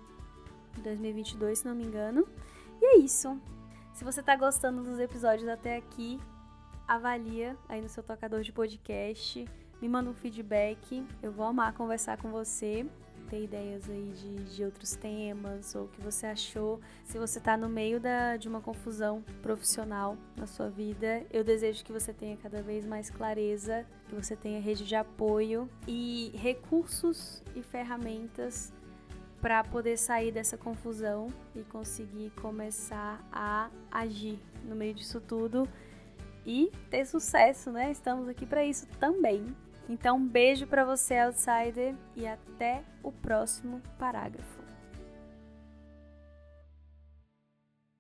2022, 0.82 1.60
se 1.60 1.66
não 1.66 1.76
me 1.76 1.84
engano. 1.84 2.28
E 2.82 2.86
é 2.86 2.98
isso. 2.98 3.40
Se 3.94 4.04
você 4.04 4.24
tá 4.24 4.36
gostando 4.36 4.84
dos 4.84 5.00
episódios 5.00 5.48
até 5.48 5.78
aqui, 5.78 6.20
avalia 6.88 7.56
aí 7.70 7.82
no 7.82 7.90
seu 7.90 8.04
tocador 8.04 8.42
de 8.42 8.52
podcast, 8.52 9.46
me 9.82 9.88
manda 9.88 10.10
um 10.10 10.14
feedback. 10.14 11.06
Eu 11.22 11.32
vou 11.32 11.46
amar 11.46 11.74
conversar 11.74 12.18
com 12.18 12.32
você 12.32 12.86
ter 13.34 13.44
ideias 13.44 13.90
aí 13.90 14.14
de, 14.16 14.56
de 14.56 14.64
outros 14.64 14.96
temas 14.96 15.74
ou 15.74 15.86
o 15.86 15.88
que 15.88 16.02
você 16.02 16.28
achou. 16.28 16.80
Se 17.04 17.18
você 17.18 17.40
está 17.40 17.58
no 17.58 17.68
meio 17.68 18.00
da, 18.00 18.38
de 18.38 18.48
uma 18.48 18.62
confusão 18.62 19.24
profissional 19.42 20.18
na 20.36 20.46
sua 20.46 20.70
vida, 20.70 21.24
eu 21.32 21.44
desejo 21.44 21.84
que 21.84 21.92
você 21.92 22.14
tenha 22.14 22.38
cada 22.38 22.62
vez 22.62 22.86
mais 22.86 23.10
clareza, 23.10 23.86
que 24.08 24.16
você 24.16 24.36
tenha 24.36 24.60
rede 24.62 24.86
de 24.86 24.96
apoio 24.96 25.68
e 25.88 26.32
recursos 26.36 27.42
e 27.56 27.64
ferramentas 27.64 28.72
para 29.44 29.62
poder 29.62 29.98
sair 29.98 30.32
dessa 30.32 30.58
confusão 30.58 31.28
e 31.54 31.64
conseguir 31.64 32.30
começar 32.42 33.22
a 33.30 33.70
agir 33.92 34.40
no 34.64 34.74
meio 34.74 34.94
disso 34.94 35.20
tudo 35.20 35.68
e 36.46 36.72
ter 36.90 37.06
sucesso, 37.06 37.70
né? 37.70 37.92
Estamos 37.92 38.30
aqui 38.30 38.46
para 38.46 38.64
isso 38.64 38.88
também. 39.02 39.54
Então, 39.90 40.16
um 40.16 40.26
beijo 40.26 40.66
para 40.66 40.86
você, 40.86 41.18
outsider, 41.20 41.94
e 42.16 42.26
até 42.26 42.84
o 43.04 43.12
próximo 43.12 43.82
parágrafo. 44.00 44.53